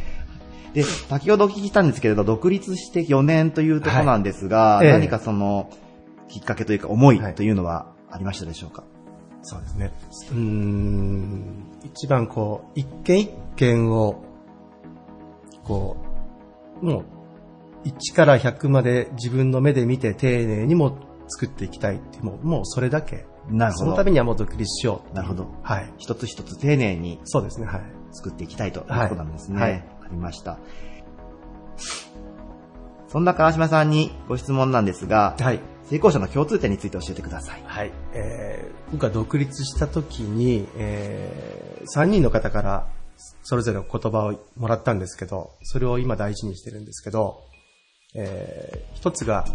[0.74, 4.92] で、先ほどお聞きしたんですけれど、独立して4年というところなんですが、はいええ。
[4.94, 5.70] 何かその、
[6.28, 8.84] きっかけというか思いというのはありましたでしょうか、
[9.44, 9.92] そうですね。
[10.32, 14.24] うーん、一番こう、一軒一軒を、
[15.64, 15.98] こ
[16.82, 17.06] う、もう、
[17.86, 20.98] 1から100まで自分の目で見て丁寧にも
[21.34, 23.26] 作っていきたいってもう、もうそれだけ。
[23.50, 25.16] なるほどそのためにはもう独立しよう。
[25.16, 25.48] なるほど。
[25.64, 25.94] はい。
[25.98, 27.82] 一つ一つ丁寧にそうですね、はい。
[28.12, 29.62] 作っていきたいというはいことなんですね。
[29.62, 30.60] わ、はいかりました。
[33.08, 35.60] そんな川島さんにご質問なんですが、はい。
[35.90, 37.64] 成功者の共通点について教えてください。
[37.66, 37.92] はい。
[38.14, 42.88] えー、僕が独立した時に、えー、3人の方から
[43.44, 47.44] それぞれの言葉をもらったんですけど、それを今大事にしてるんですけど、
[48.14, 49.46] えー、一つが、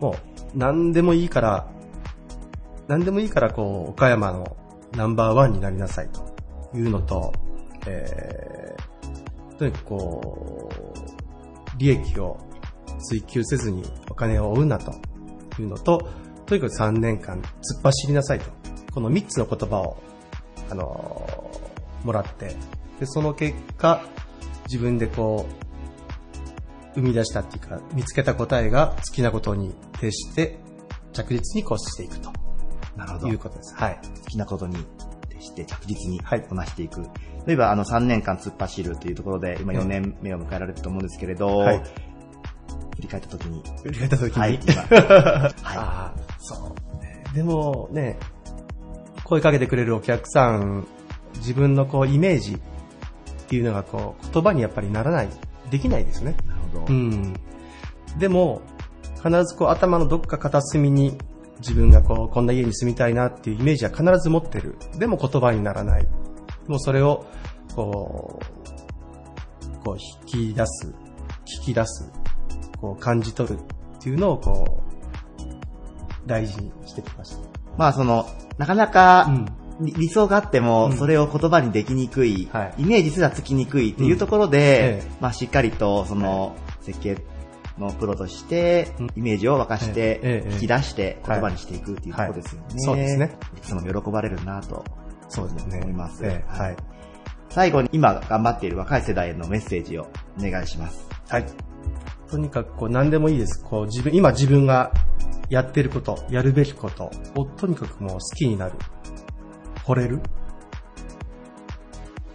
[0.00, 1.70] もう、何でもいいから、
[2.86, 4.56] 何でもいいから、こう、岡山の
[4.92, 7.32] ナンバーワンになりなさいというのと、
[7.86, 12.38] えー、とにかくこう、利益を
[13.00, 14.92] 追求せずにお金を追うなと
[15.60, 16.08] いうのと、
[16.46, 18.46] とにかく3年間突っ走りなさいと。
[18.92, 20.02] この3つの言葉を、
[20.70, 21.38] あのー
[22.04, 22.56] もらって、
[23.00, 24.02] で、その結果、
[24.66, 25.67] 自分でこう、
[26.98, 30.58] 生み出したっていうか、見つけた答えが好きなことに徹して、
[31.12, 32.30] 着実にこうしていくと
[32.96, 33.28] なるほど。
[33.28, 33.74] いうことです。
[33.76, 33.98] はい。
[34.02, 34.76] 好きなことに
[35.28, 37.02] 徹して着実にはいこなしていく。
[37.46, 41.82] 例えば、あの、3年間突っ走るというところで、今4年目を迎えられると思うんですけれど、はい
[42.98, 47.22] 振り返ったときに、振り返った時に、はい、今 はああ、そうね。
[47.32, 48.18] でもね、
[49.22, 50.84] 声かけてくれるお客さん、
[51.36, 52.58] 自分のこうイメージっ
[53.46, 55.28] ていうのがこう言葉にやっぱりならない、
[55.70, 56.34] できないですね。
[56.44, 56.48] い。
[56.48, 56.86] なるほど。
[56.88, 57.34] うん。
[58.18, 58.62] でも、
[59.16, 61.18] 必ずこう頭のどっか片隅に
[61.58, 64.76] 自分がこうこんな家に住みたいなっていうイメージは必ず持ってる。
[64.96, 66.02] でも言葉にならない。
[66.02, 66.08] で
[66.68, 67.26] もそれを
[67.74, 69.96] こう、こう
[70.26, 70.94] 引き出す、
[71.60, 72.10] 聞き出す、
[72.80, 74.82] こう感じ取るっていうのをこ
[76.24, 77.48] う、大事にしてきました。
[77.76, 78.26] まあ、その、
[78.58, 87.18] なかなか、うん理理想があっても、うんそれを言葉にできにくい、はいイメージすらつきにくいっていうところで、ええまあ、しっかりと、その、設計
[87.78, 92.66] のプロとしてうん、イメージを沸かして引き出して言葉にしていくっていうところですよね。
[92.68, 93.38] はいそうですね。
[93.56, 94.84] いつも喜ばれるなと
[95.28, 95.80] そうですね。
[95.82, 96.24] 思います。
[96.24, 96.76] ええはい。
[97.50, 100.08] 最後に今頑張っている若い世代へのメッセージを
[100.38, 101.06] お願いします。
[101.28, 101.46] はい。
[102.30, 103.62] とにかくこう何でもいいです。
[103.64, 104.92] こう自分、今自分が
[105.48, 108.72] やってること、やるべきことをとにかくもう好きになる。
[109.88, 110.20] 惚れる？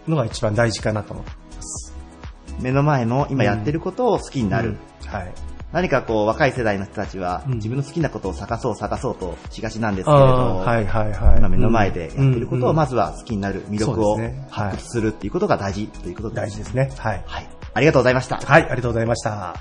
[0.08, 1.94] のが一番大事かなと思ってます。
[2.60, 4.70] 目の前の今やってることを好きになる。
[4.70, 4.78] うん
[5.08, 5.32] はい。
[5.72, 11.38] 何かこう若い世代の人たちはうん自分の好きなことを探そう探そうとしがちなんですけれあど、あはいはいはい。
[11.38, 14.18] 今目の前でやってることをまずずは好きになる魅力を
[14.50, 16.36] 発掘するっていうことが大事ということです。
[16.36, 16.90] 大事ですね。
[16.98, 17.22] はい。
[17.26, 17.48] はい。
[17.74, 18.36] ありがとうございました。
[18.36, 19.56] はい、ありがとうございました。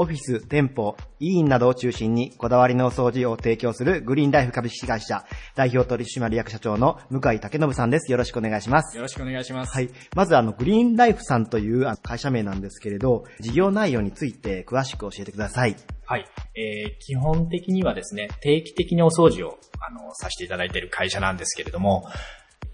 [0.00, 5.24] オフィス、店舗、委員などを中心にこだわりのお掃除を提供するグリーンライフ株式会社
[5.56, 8.12] 代表取締役社長の向井武信さんです。
[8.12, 8.96] よろしくお願いします。
[8.96, 9.74] よろしくお願いします。
[9.74, 9.90] はい。
[10.14, 15.74] まずあの、グリーンライフさんという会社名なんですけれど、事業内容について詳しく教えてください。
[16.06, 16.24] はい。
[16.54, 22.04] えー基本的にはですね、定期的にお掃除を、あの、させていただいている会社なんですけれども、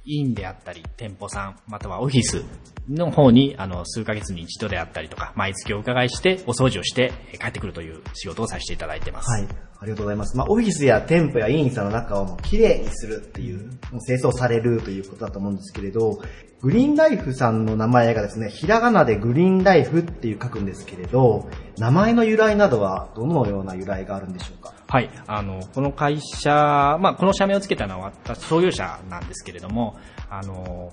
[0.05, 2.45] 委員であったり、店舗さん、またはオフィス
[2.89, 9.31] の方に、あの、数ヶ月に一度であったりとか、毎月お伺いして、お掃除をしてえー帰ってくるという仕事をさせていただいてます。
[9.31, 9.49] はい。
[9.81, 10.37] ありがとうございます。
[10.37, 16.21] まあ、オフィスや店舗や委員さんの中をもう綺麗にするっていう、もう清掃されるということだと思うんですけれど、
[16.61, 21.49] グリーンライフさんの名前がですね、ひらがなでグリーンライフっていう書くんですけれど、
[21.79, 24.73] 名前の由来などはどのような由来があるんでしょうか？
[24.95, 25.11] はい。
[25.27, 26.53] あの、この会社、
[27.01, 29.99] まあ、この社名をつけたのは、創業者なんですけれども、
[30.31, 30.93] あの、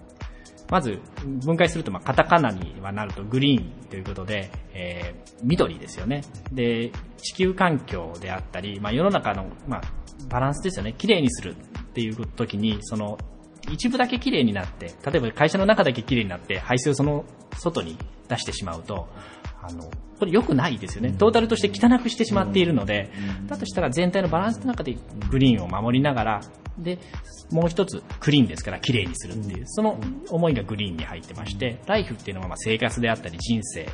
[0.71, 0.97] まず、
[1.45, 6.23] 分解すると、まあ、カタカナにはなるとグリーンということで、えー、緑ですよね。
[6.51, 9.81] で、地球環境であったり、まあ、世の中の、まあ、
[10.31, 10.95] バランスですよね。
[10.97, 13.19] 綺麗にするっていう時に、その、
[13.71, 17.23] 一部だけ綺麗になって、例えば会社の中だけ綺麗になって、排水をその
[17.55, 19.09] 外に出してしまうと、
[19.61, 19.89] あの、
[20.19, 21.13] これ良くないですよね。
[21.13, 23.11] トータルとして汚くしてしまっているので、
[23.47, 24.97] だとしたら全体のバランスの中で
[25.29, 26.41] グリーンを守りながら、
[26.77, 26.99] で、
[27.51, 29.99] もう一つクリーンですから綺麗にするっていう、その
[30.29, 33.87] 思いがグリーンに入ってまして、ライフっていうのはまあ生活であったり人生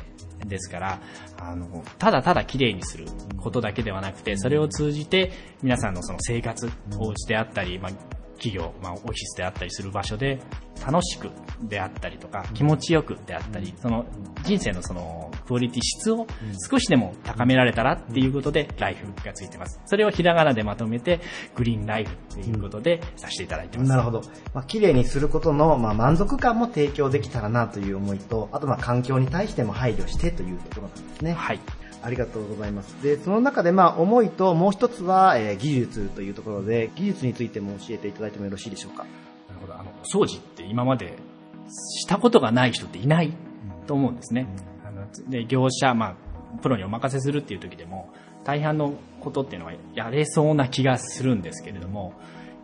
[0.46, 1.00] ですから、
[1.40, 3.06] あの、ただただ綺麗にする
[3.38, 7.92] ことだけではなくて、それを通じて皆さんのその生活、お家であったり、まあ、
[8.38, 10.40] 企業、まあ、オフィスであったりする場所で
[10.86, 11.30] 楽しく
[11.62, 14.06] であったりとか気持ちよくであったり、その
[14.44, 16.26] 人生のそのクオリティ質を
[16.70, 19.80] 少しでも高められたらっていうことでライフがついてます。
[19.86, 21.20] それをひらがなでまとめて
[21.56, 23.90] グリーンライフっていうことでさせていただいてます。
[23.90, 24.22] なるほど。
[24.54, 31.32] まあ、綺麗にすることの、まあ、満足感も提供できたらなという思いと、あとまあ環境に対しても配慮してというところなんですね。
[31.32, 31.60] はい。
[32.08, 33.02] ありがとうございます。
[33.02, 39.04] で、その中でまあ思いともう一つは、えー技術というところで、技術についても教えていただいてもよろしいでしょうか？
[39.04, 39.74] なるほど。
[39.74, 41.18] あの、掃除って今まで
[41.68, 43.34] したことがない人っていない
[43.86, 44.46] と思うんですね。
[44.86, 48.08] あので、業者、まあ、プロにお任せするっていう時でも、
[48.44, 52.14] 大半のことっていうのはやれそうな気がするんですけれども、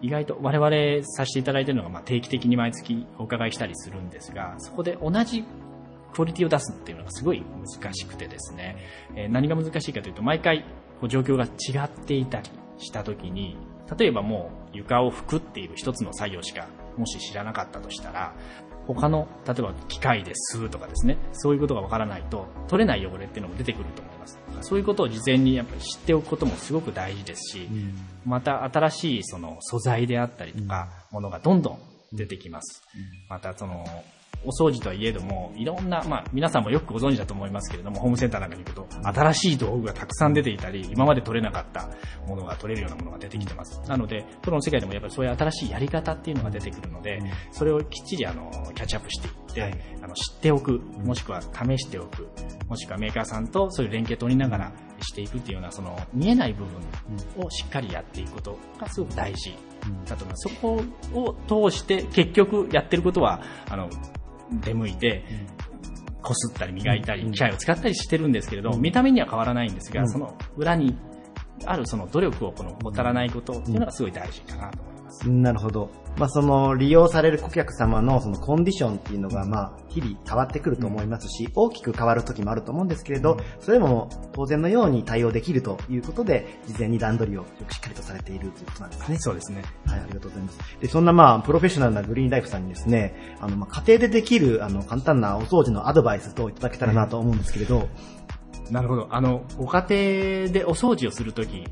[0.01, 5.45] 意外と我々させていただいているのが、まあ、定期的に毎月お伺いしたりするんですが、そこで同じ
[6.15, 7.43] クオリティを出すっていうのがすごい
[7.83, 8.77] 難しくてですね、
[9.17, 10.65] えー何が難しいかというと、毎回
[11.01, 13.57] こう状況が違っていたりした時に、
[13.99, 18.35] 例えばもう床を拭くっていう一つの作業しかもし知らなかったとしたら、
[18.87, 24.39] 他の、例えば機械で吸うとかですね、そういうことがわからないと、取れない汚れっていうのも出てくると思います。
[24.61, 27.69] そういうことを事前にやっぱり知っておくこともすごく大事ですし、
[28.25, 31.79] また新しいその素材であったりとか、ものがどんどん
[32.13, 32.83] 出てきます。
[33.29, 33.85] またその、
[34.45, 41.89] お掃除とはいえども、いろんな、まあ、皆さんもよくご存知だと思いますけれども、ホームセンターなんかに行くと、新しい道具がたくさん出ていたり、今まで取れなかった
[42.27, 43.81] ものが取れるようなものが出てきてます。
[43.89, 47.21] なので、プロの世界でもやっぱりそういう新しいやり方っていうのが出てくるので、
[47.53, 52.29] それをきっちりあの、キャッチアップしていって、あの、知っておく、もしくは試しておく、
[52.69, 59.57] もしくはメーカーさんとそういう連携取りながらしていくっていうような、その、見えない部分をしっかりやっていくことがすごく大事
[60.07, 60.49] だと思います。
[60.49, 60.83] そこ
[61.13, 63.89] を通して、結局やってることは、あの、
[64.51, 65.25] 出向いて、
[66.23, 70.97] こすったり磨いたり、機械を使ったりしてるんですけれど、見た目には変わらないんですが、その裏に
[71.67, 74.94] あるその努力をこの怠らないことっていうのがすごい大事かなと思います。
[75.27, 75.91] なるほど。
[76.17, 89.17] まあ、その利用される顧客様のそのコンディションっていうのがまあ日々変わってくると思いますし、大きく変わる時もあると思うんですけれど、それも当然のように対応できるということで、事前に段取りをよくしっかりとされているということなんですね。
[89.19, 89.65] そうですね。
[89.87, 90.59] はい、ありがとうございます。
[90.81, 97.89] で、そんなまあ、プロフェッショナルなグリーンライフさんにですね、あの、まあ、家庭でできる、あの、簡単なお掃除のアドバイスといただけたらなと思うんですけれど、
[98.71, 99.09] なるほど。
[99.11, 101.65] あの、ご家庭でお掃除をするとき、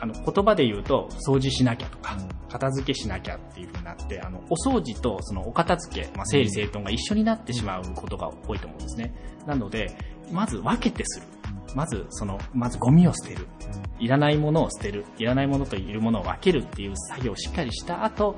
[0.00, 2.16] あの、言葉で言うと、掃除しなきゃとか、
[2.48, 9.14] 片付けしなきゃっていう風になって、あの、お掃除とそのお片付け、まあ、整理整頓が一緒になってしまうことが多いと思うんですね。
[9.46, 9.96] なので、
[10.32, 11.26] まず分けてする。
[11.74, 13.46] まず、その、まずゴミを捨てる。
[13.98, 15.04] いらないものを捨てる。
[15.18, 18.36] いらないものといるものを分けるっていう作業をしっかりした後、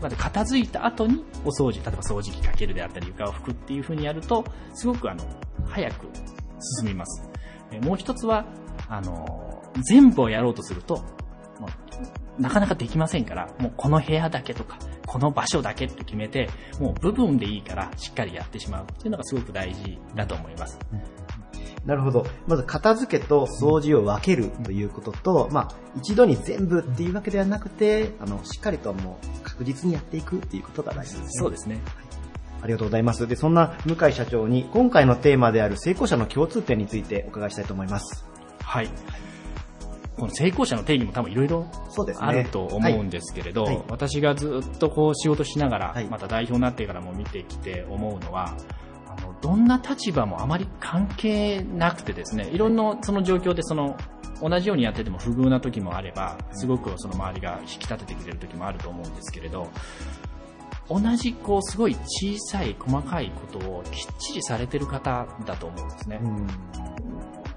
[0.00, 4.44] まず片付いた後にお掃除、例えば掃除機かけるであったり床を拭くっていう風にやると、
[4.74, 5.24] すごくあの、
[5.66, 6.08] 早く
[6.78, 7.28] 進みます。
[7.72, 8.46] えもう一つは、
[8.88, 11.04] あの、全部をやろうとすると、
[12.38, 16.48] なかなかできませんから、もうこの部屋だけとか、この場所だけって決めて、
[16.78, 20.78] もう部分でいいからしっかりやってしまうっていうのがすごく大事だと思います。
[21.84, 22.26] なるほど。
[22.46, 31.28] まず片付けと掃除を分けるということと、まあ、一度に全部っていうわけではなくて、あの、しっかりともう確実にやっていくっていうことが大事ですね。
[31.32, 31.80] そうですね。
[32.62, 33.26] ありがとうございます。
[33.26, 38.26] で、そんな向井社長に今回のテーマである成功者の共通点についてお伺いしたいと思います。
[38.62, 38.90] はい。
[40.20, 41.66] この成功者の定義も多分いろいろ。
[42.18, 43.76] あると思うんですけれど、はい。
[43.76, 43.84] はい。
[43.88, 46.04] 私がずっとこう仕事しながら、はい。
[46.08, 48.54] また代表になってからも見てきて思うのは、
[49.06, 53.96] あのどんな立場もあまり関係なくてですね、いろんなその状況でその
[54.42, 59.68] 同じようにやってても不遇な時もあれば、すごくその周りが引き立ててくれる時もあると思うんですけれど、
[60.88, 66.20] 同じこうすごい小さい細かいことをきっちりされてる方だと思うんですね。
[66.22, 66.46] うん。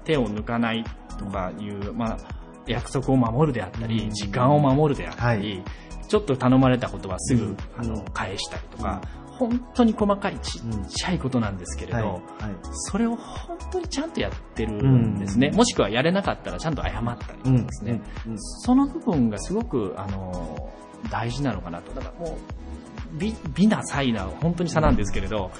[0.04, 0.84] 手を抜かない
[1.18, 2.18] とかいう、まあ、
[2.66, 5.62] 約束を守るであったり、時間を守るであったり、
[6.08, 9.00] ちょっと頼まれたことはすぐ、あの返したりとか、
[9.38, 12.04] 本当に細かいちっちゃいことなんですけれど、はい。
[12.04, 12.20] はい。
[12.72, 15.50] それを本当にちゃんとやってるんですね。
[15.50, 18.00] もしくはやれなかったらちゃんと謝ったりとかですね。
[18.36, 20.72] その部分がすごく、あの、
[21.10, 21.92] 大事なのかなと。
[21.92, 22.38] だからもう、
[23.18, 25.50] 美、美な才な本当に差なんですけれど、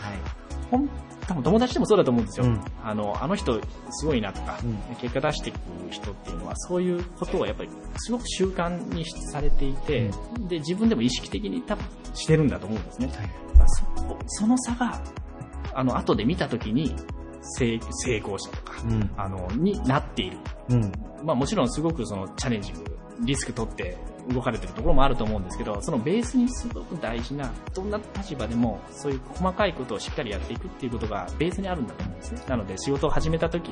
[0.70, 0.88] ほん
[1.26, 2.46] 多分友達でもそうだと思うんですよ。
[2.82, 3.60] あの、あの人
[3.90, 4.58] すごいなとか、
[5.00, 5.58] 結果出していく
[5.90, 10.10] 人っていうのは、そういうことをやっぱりすごく習慣にされていて、
[10.48, 13.10] で、自分でも意識的に多分してるんだと思うんですね。
[13.66, 15.00] そこその差が、
[15.74, 16.94] あの、後で見たときに、
[17.58, 18.72] 成成功者とか、
[19.16, 20.38] あの、になっている。
[20.70, 20.92] うん。
[21.22, 23.96] まあもちろんすごくそのチャレンジング、リスク取って
[24.32, 32.42] 動かれてるところもあると思うんですけど、そのベースにすごく大事な、どんな立場でもそういう細かいことをしっかりやっていくっていうことがベースにあるんだと思うんですね。
[32.48, 33.70] なので仕事を始めた時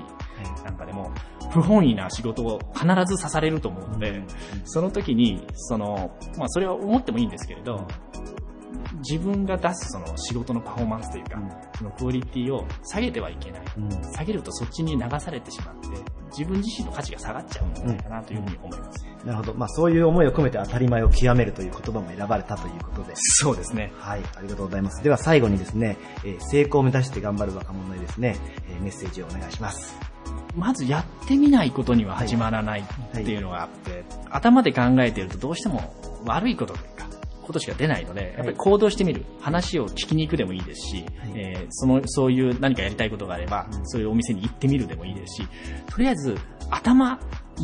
[0.65, 1.11] なんかでも、
[1.53, 4.23] 不本意な仕事を必ず刺されると思うので、
[4.65, 7.87] その時に、その、まあそれは思ってもいいんですけれど、
[8.99, 11.39] 自分が出すその仕事のパフォーマンスというか、
[11.77, 13.63] そのクオリティを下げてはいけない。
[14.15, 15.89] 下げるとそっちに流されてしまって、
[16.37, 19.07] 自分自身の価値が下がっちゃうんじゃないかなというふうに思います。
[19.25, 19.55] なるほど。
[19.55, 23.13] まあそういう思いを込めて当たり前を極めるという言葉も選ばれたということで。
[23.15, 23.93] そうですね。
[23.99, 25.03] はい、ありがとうございます。
[25.03, 28.37] では最後にですね、えー成功を目指して頑張る若者へですね、
[28.69, 29.97] えーメッセージをお願いします。
[30.55, 35.95] まずやってみないことには始まらないっていうのがあって、頭で考えてるとどうしても
[36.27, 37.07] 悪いことというか、
[37.43, 39.25] ことしか出ないので、やっぱり行動してみる。
[39.41, 45.49] 話を聞きに行くでもいいですし、えーその、そういう何かやりたいことがあれば、そういうお店に行ってみるでもいいですし、
[45.91, 46.37] とりあえず
[46.71, 47.19] 頭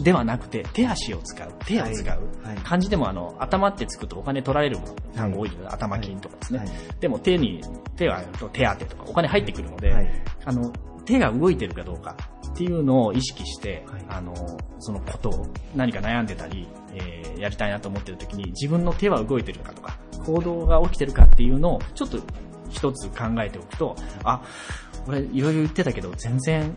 [0.04, 2.20] ではなくて手足を使う、手を使う。
[2.64, 4.78] 漢字でもあの、頭ってつくとお金取られる
[5.14, 6.64] 単語多いので、頭金とかですね。
[7.00, 7.62] でも手に、
[7.96, 8.22] 手は
[8.52, 9.94] 手当とかお金入ってくるので、
[10.44, 10.72] あの、
[11.08, 12.16] 手が動いてるかどうか
[12.48, 14.34] っていうのを意識して、あの、
[14.78, 19.96] そのことを何か悩んでたり、えーやりたいなと思ってる時に自分の手は動いてるかとか、
[20.26, 22.18] 行動が起きてるかっていうのをちょっと
[22.68, 24.42] 一つ考えておくと、あ、
[25.06, 26.74] 俺いろいろ言ってたけど全然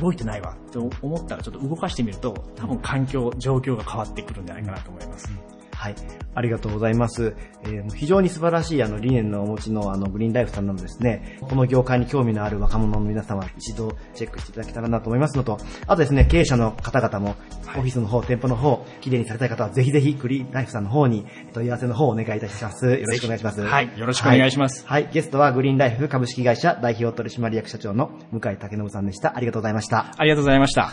[0.00, 5.30] 動いてないわって思ったらちょっと動かしてみると多分環境、状況が変わってくるんじゃないかなと思います。
[5.76, 5.94] はい。
[6.34, 7.34] ありがとうございます。
[7.64, 17.36] えー非常に素晴らしいあの理念のお持ちのあのグリーンライフさんなのですね、この業界に興味のある若者の皆様一度チェックしていただけたらなと思いますのと、あとですね、経営者の方々も、
[17.76, 22.86] オフィスの方、店舗の方、綺麗にされたい方はぜひぜひグリーンライフさんの方に問い合わせの方をお願いいたします。
[22.86, 23.60] よろしくお願いします。
[23.62, 25.04] はいよろしくお願いしますはい。
[25.04, 29.36] はいゲストはグリーンライフ株式会社代表取締役社長の向井武信さんでした。
[29.36, 30.12] ありがとうございました。
[30.16, 30.92] ありがとうございました。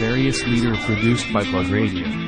[0.00, 2.27] Various leader produced by Plug Radio.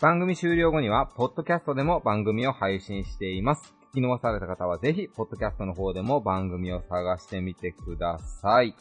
[0.00, 3.74] 番組終了後には、ポッドキャストでも番組を配信しています。
[3.92, 8.74] 聞き逃された方はぜひ、ポッドキャストの方でも番組を探してみてください。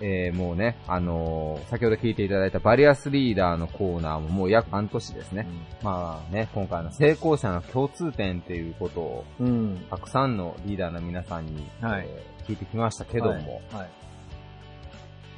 [0.00, 5.46] えー、もうね、あのー先ほど聞いていただいたバリアスリーダーのコーナーももう約半年ですね。
[5.82, 9.86] まあね、今回の成功者の共通点っていうことを、うん。
[9.88, 13.90] たくさんのリーダーの皆さんに、はいえー聞いてきましたけども、はい。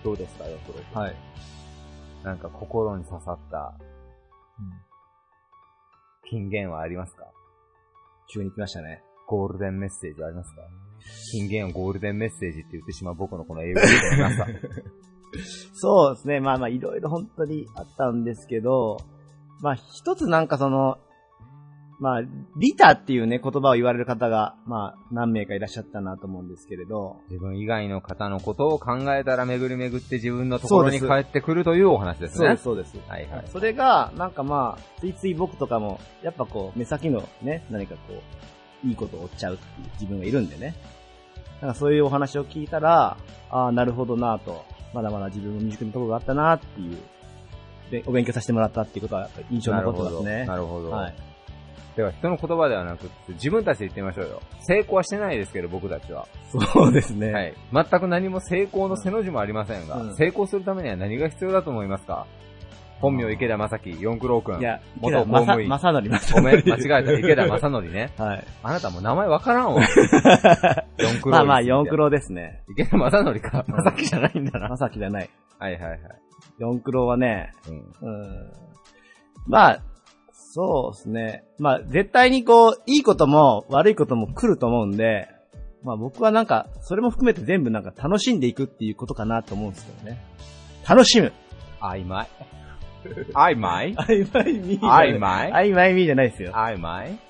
[0.05, 1.15] どうですか、よ、プロ君はい。
[2.29, 3.73] なんか心に刺さった、
[6.29, 7.25] 金言はありますか？
[8.31, 9.03] 急に来ましたね。
[9.27, 10.61] ゴールデンメッセージはありますか？
[11.33, 14.47] 金言をゴールデンメッセージって言ってしまう僕のこの英語力のなさ。
[15.73, 16.41] そうですね。
[16.41, 18.99] まあまあ、いろいろ本当にあったんですけど、
[19.63, 20.99] まあ一つなんかその、
[22.01, 22.23] まあ、
[22.57, 32.57] リタっていうね、言葉を言われる方が、まあ、何名かいらっしゃったなと思うんですけれど、自分以外の方のことを考えたら巡り巡って自分のところに帰ってくるというお話ですね。
[32.57, 33.11] そうです、そうです。
[33.11, 33.45] はいはい。
[33.49, 38.01] それが、なんかまあ、ついつい僕とかも、やっぱこう、目先のね、何かこ
[38.85, 40.77] う、いいことを追っちゃうっていう自分がいるんでね。
[41.61, 43.17] なんかそういうお話を聞いたら、
[43.51, 46.97] ああ、なるほどなと、まだまだ自分も未熟なところがあったなっていう、
[47.91, 50.47] で、お勉強させてもらったっていうことは、印象に残ってますね。
[50.47, 50.91] なるほど。
[50.91, 51.15] はい。
[51.99, 54.41] では人の言葉ではなくって自分たちで言ってみましょうよ。
[54.61, 56.29] 成功はしてないですけど、僕たちは。
[56.73, 57.33] そうですね。
[57.33, 57.55] はい。
[57.73, 62.29] 全く何も成功の背の字もありませんが、うん成功するためには何が必要だと思いますか？
[63.01, 64.61] 本名池田正樹、四九郎くん。
[64.61, 65.69] いや、元公務員。
[65.69, 67.13] まさのりまさごめん、間違えた。
[67.15, 68.13] 池田正則ね。
[68.19, 68.45] はい。
[68.63, 69.83] あなたもう名前わからんわ。
[70.99, 71.31] 四九郎。
[71.33, 71.97] まあまあ、四ク。
[71.97, 72.63] ロですね。
[72.71, 73.65] 池田正則か。
[73.67, 74.69] 正樹じゃないんだな。
[74.69, 75.29] まさきじゃない。
[75.59, 76.01] はいはいはい。
[76.59, 78.09] 四クロはね、うん。
[78.09, 78.53] うん。
[79.49, 79.81] まあ、
[80.59, 81.45] そうですね。
[81.59, 85.29] まあ、絶対にこう、いいことも悪いことも来ると思うんで、
[85.85, 90.21] まあ僕はなんか、それも含めて全部なんか楽しんでいくっていうことかなと思うんですけどね。
[90.89, 91.33] 楽しむ。
[91.81, 92.27] 曖昧。
[93.35, 93.95] 曖昧？
[93.95, 95.53] 曖昧み曖昧？
[95.53, 96.51] 曖昧みじゃないですよ。
[96.53, 97.21] 曖昧？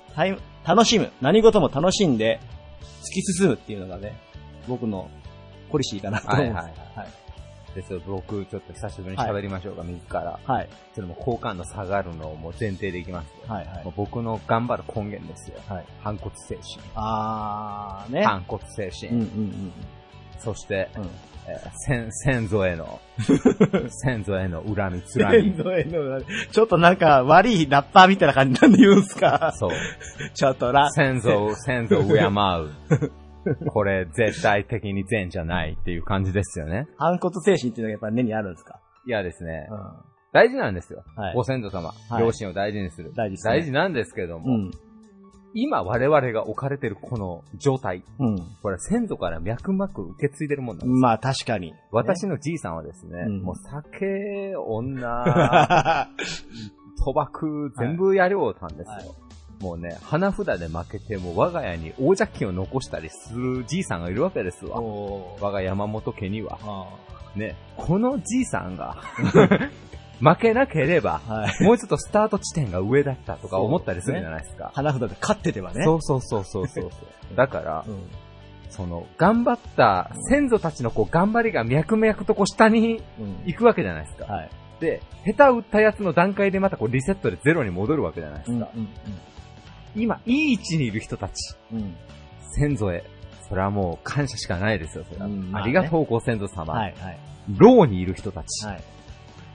[0.65, 1.11] 楽しむ。
[1.21, 2.39] 何事も楽しんで、
[3.03, 4.19] 突き進むっていうのがね、
[4.67, 5.07] 僕の
[5.69, 6.55] ポリシーかなと思うんです。
[6.55, 7.07] はいはいはい。
[7.75, 10.39] ですよ、僕、ちょっと久しぶりに喋りましょうか、自ら。
[10.43, 10.69] はい。
[10.93, 13.53] それも好感度下がるのをもう前提でいきますよ。
[13.53, 15.59] はいはいもう僕の頑張る根源ですよ。
[15.67, 15.85] はい。
[16.01, 16.65] 反骨精神。
[16.95, 18.23] あーね。
[18.23, 19.11] 反骨精神。
[19.11, 19.73] うんうんうん。
[20.39, 22.99] そして、うんえー先先祖への、
[23.89, 25.57] 先祖への恨み、つら先み。
[25.63, 29.71] 祖へのちょっとなんか悪いラッパーみたいな感じなんで言うんすかそう。
[30.33, 33.11] ちょっとラ、先祖を、先祖を敬う。
[33.69, 36.87] これ、絶対的に善じゃないっていう感じですよね。
[36.97, 38.79] 反骨精神っていうのがやっぱ根にあるんですか？
[39.05, 39.77] いやですね、うん。
[40.33, 41.03] 大事なんですよ。
[41.15, 43.11] はいご先祖様、はい両親を大事にする。
[43.15, 44.71] 大事ね大事なんですけども、うん。
[45.55, 48.37] 今我々が置かれてるこの状態、うん。
[48.61, 50.99] これ先祖から脈々受け継いでるもんなんです。
[51.01, 51.73] まあ確かに。
[51.91, 55.23] 私のじいさんはですね、うんもう酒、女、
[57.03, 58.91] 賭博、全部やりおうたんですよ。
[58.93, 59.05] はい
[59.61, 64.81] もうね、花札で負けて、もう我が家に王者金を残したりするじいさんがいるわけですわ。
[64.81, 66.57] 我が山本家には。
[66.63, 66.87] あ
[67.35, 68.97] ね、このじいさんが、
[70.21, 71.63] 負けなければ、ーはい。
[71.63, 74.71] もうちょっとスタート地点が上だったとか思ったりするじゃないですか。
[74.73, 75.83] 花札で勝っててはね。
[75.83, 76.89] そうそうそうそうそう。
[77.35, 77.99] だから、うん。
[78.69, 83.41] その、頑張った先祖たちのこう頑張りが脈々とこう下にうん。
[83.45, 84.25] 行くわけじゃないですか。
[84.25, 84.49] はい。
[84.79, 88.69] で、下手打ったやつの段階でまたこうリセットでゼロに戻るわけじゃないですか。
[89.95, 91.79] 今、いい位置にいる人たち、うん。
[91.79, 91.95] うん。
[92.51, 93.03] 先祖へ、
[93.47, 95.25] それはもう感謝しかないですよ、それは。
[95.25, 96.73] うんまあねありがとう、ご先祖様。
[96.73, 97.19] はいはい。
[97.57, 98.65] 牢にいる人たち。
[98.65, 98.83] はい。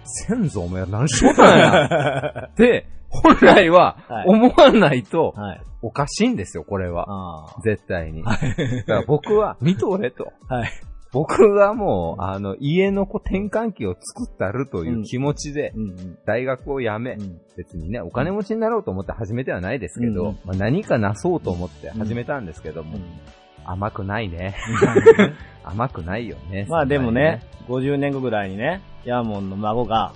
[0.05, 2.49] 先祖お前何しようたんや。
[2.53, 5.61] って、本来ははい思わないと、はい。
[5.83, 7.07] おかしいんですよ、これは。
[7.09, 8.25] あ絶対に。
[8.25, 8.41] だか
[8.87, 10.33] ら僕は、見とれと。
[10.49, 10.57] あ。
[10.57, 10.71] はい。
[11.15, 15.73] 僕がもう、あの、家の子転換期を作ったるという気持ちで。
[16.27, 22.99] 大学を辞め、うん別にね、お金持ちになろうと思って始めてはないですけど、うんまあ、何かなそうと思って始めたんですけども、
[23.65, 24.57] 甘くないね。
[25.63, 26.67] 甘くないよね。
[26.69, 30.13] まあでもね、50年後ぐらいにね、ヤーモンの孫が、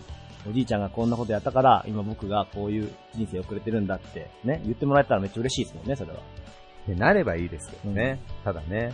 [0.48, 6.18] おじいちゃんがこんなことやったから、今僕がこういう人生を送れてるんだって、ね、言ってもらえたらめっちゃ嬉しいですもんね、それは。
[6.18, 8.18] ってなればいいですけどね。
[8.44, 8.92] ただね、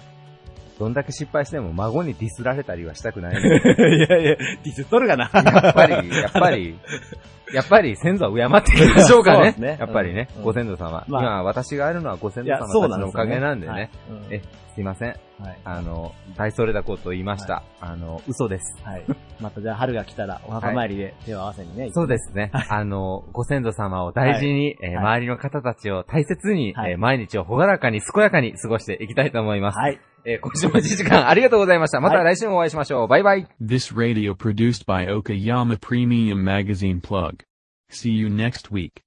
[0.78, 3.36] どんだけ失敗しても孫にディスられたりはしたくない。
[3.40, 5.30] いやいや、ディスっとるがな。
[5.32, 6.78] やっぱり、やっぱり、
[7.52, 9.36] やっぱり先祖は敬っていきましょうかね。
[9.36, 11.04] そうですねやっぱりね、うんご先祖様。
[11.08, 13.72] まあ今私があるのはご先祖様たちのおかげなんでね。
[13.72, 14.42] はいうんえ、
[14.74, 15.08] すいません。
[15.38, 15.58] はい。
[15.64, 17.62] あの、大それたことを言いました。
[17.80, 18.76] あの、嘘です。
[18.84, 19.04] はい。
[19.40, 21.90] またじゃあ春が来たらお墓参りで手を合わせにね。
[21.92, 22.50] そうですね。
[22.52, 29.78] あの、ご先祖様を大事に、えーはい周りの方たちを大切に、はいえー毎日をほがらかに健やかに過ごしていきたいと思います。
[29.78, 30.00] はい。
[30.24, 32.00] えー今週も1時間ありがとうございました。
[32.00, 33.08] また来週もお会いしましょう。
[33.08, 33.46] バイバイ。
[33.60, 37.43] This radio produced by Okayama Premium Magazine Plug.
[37.88, 39.04] See you next week.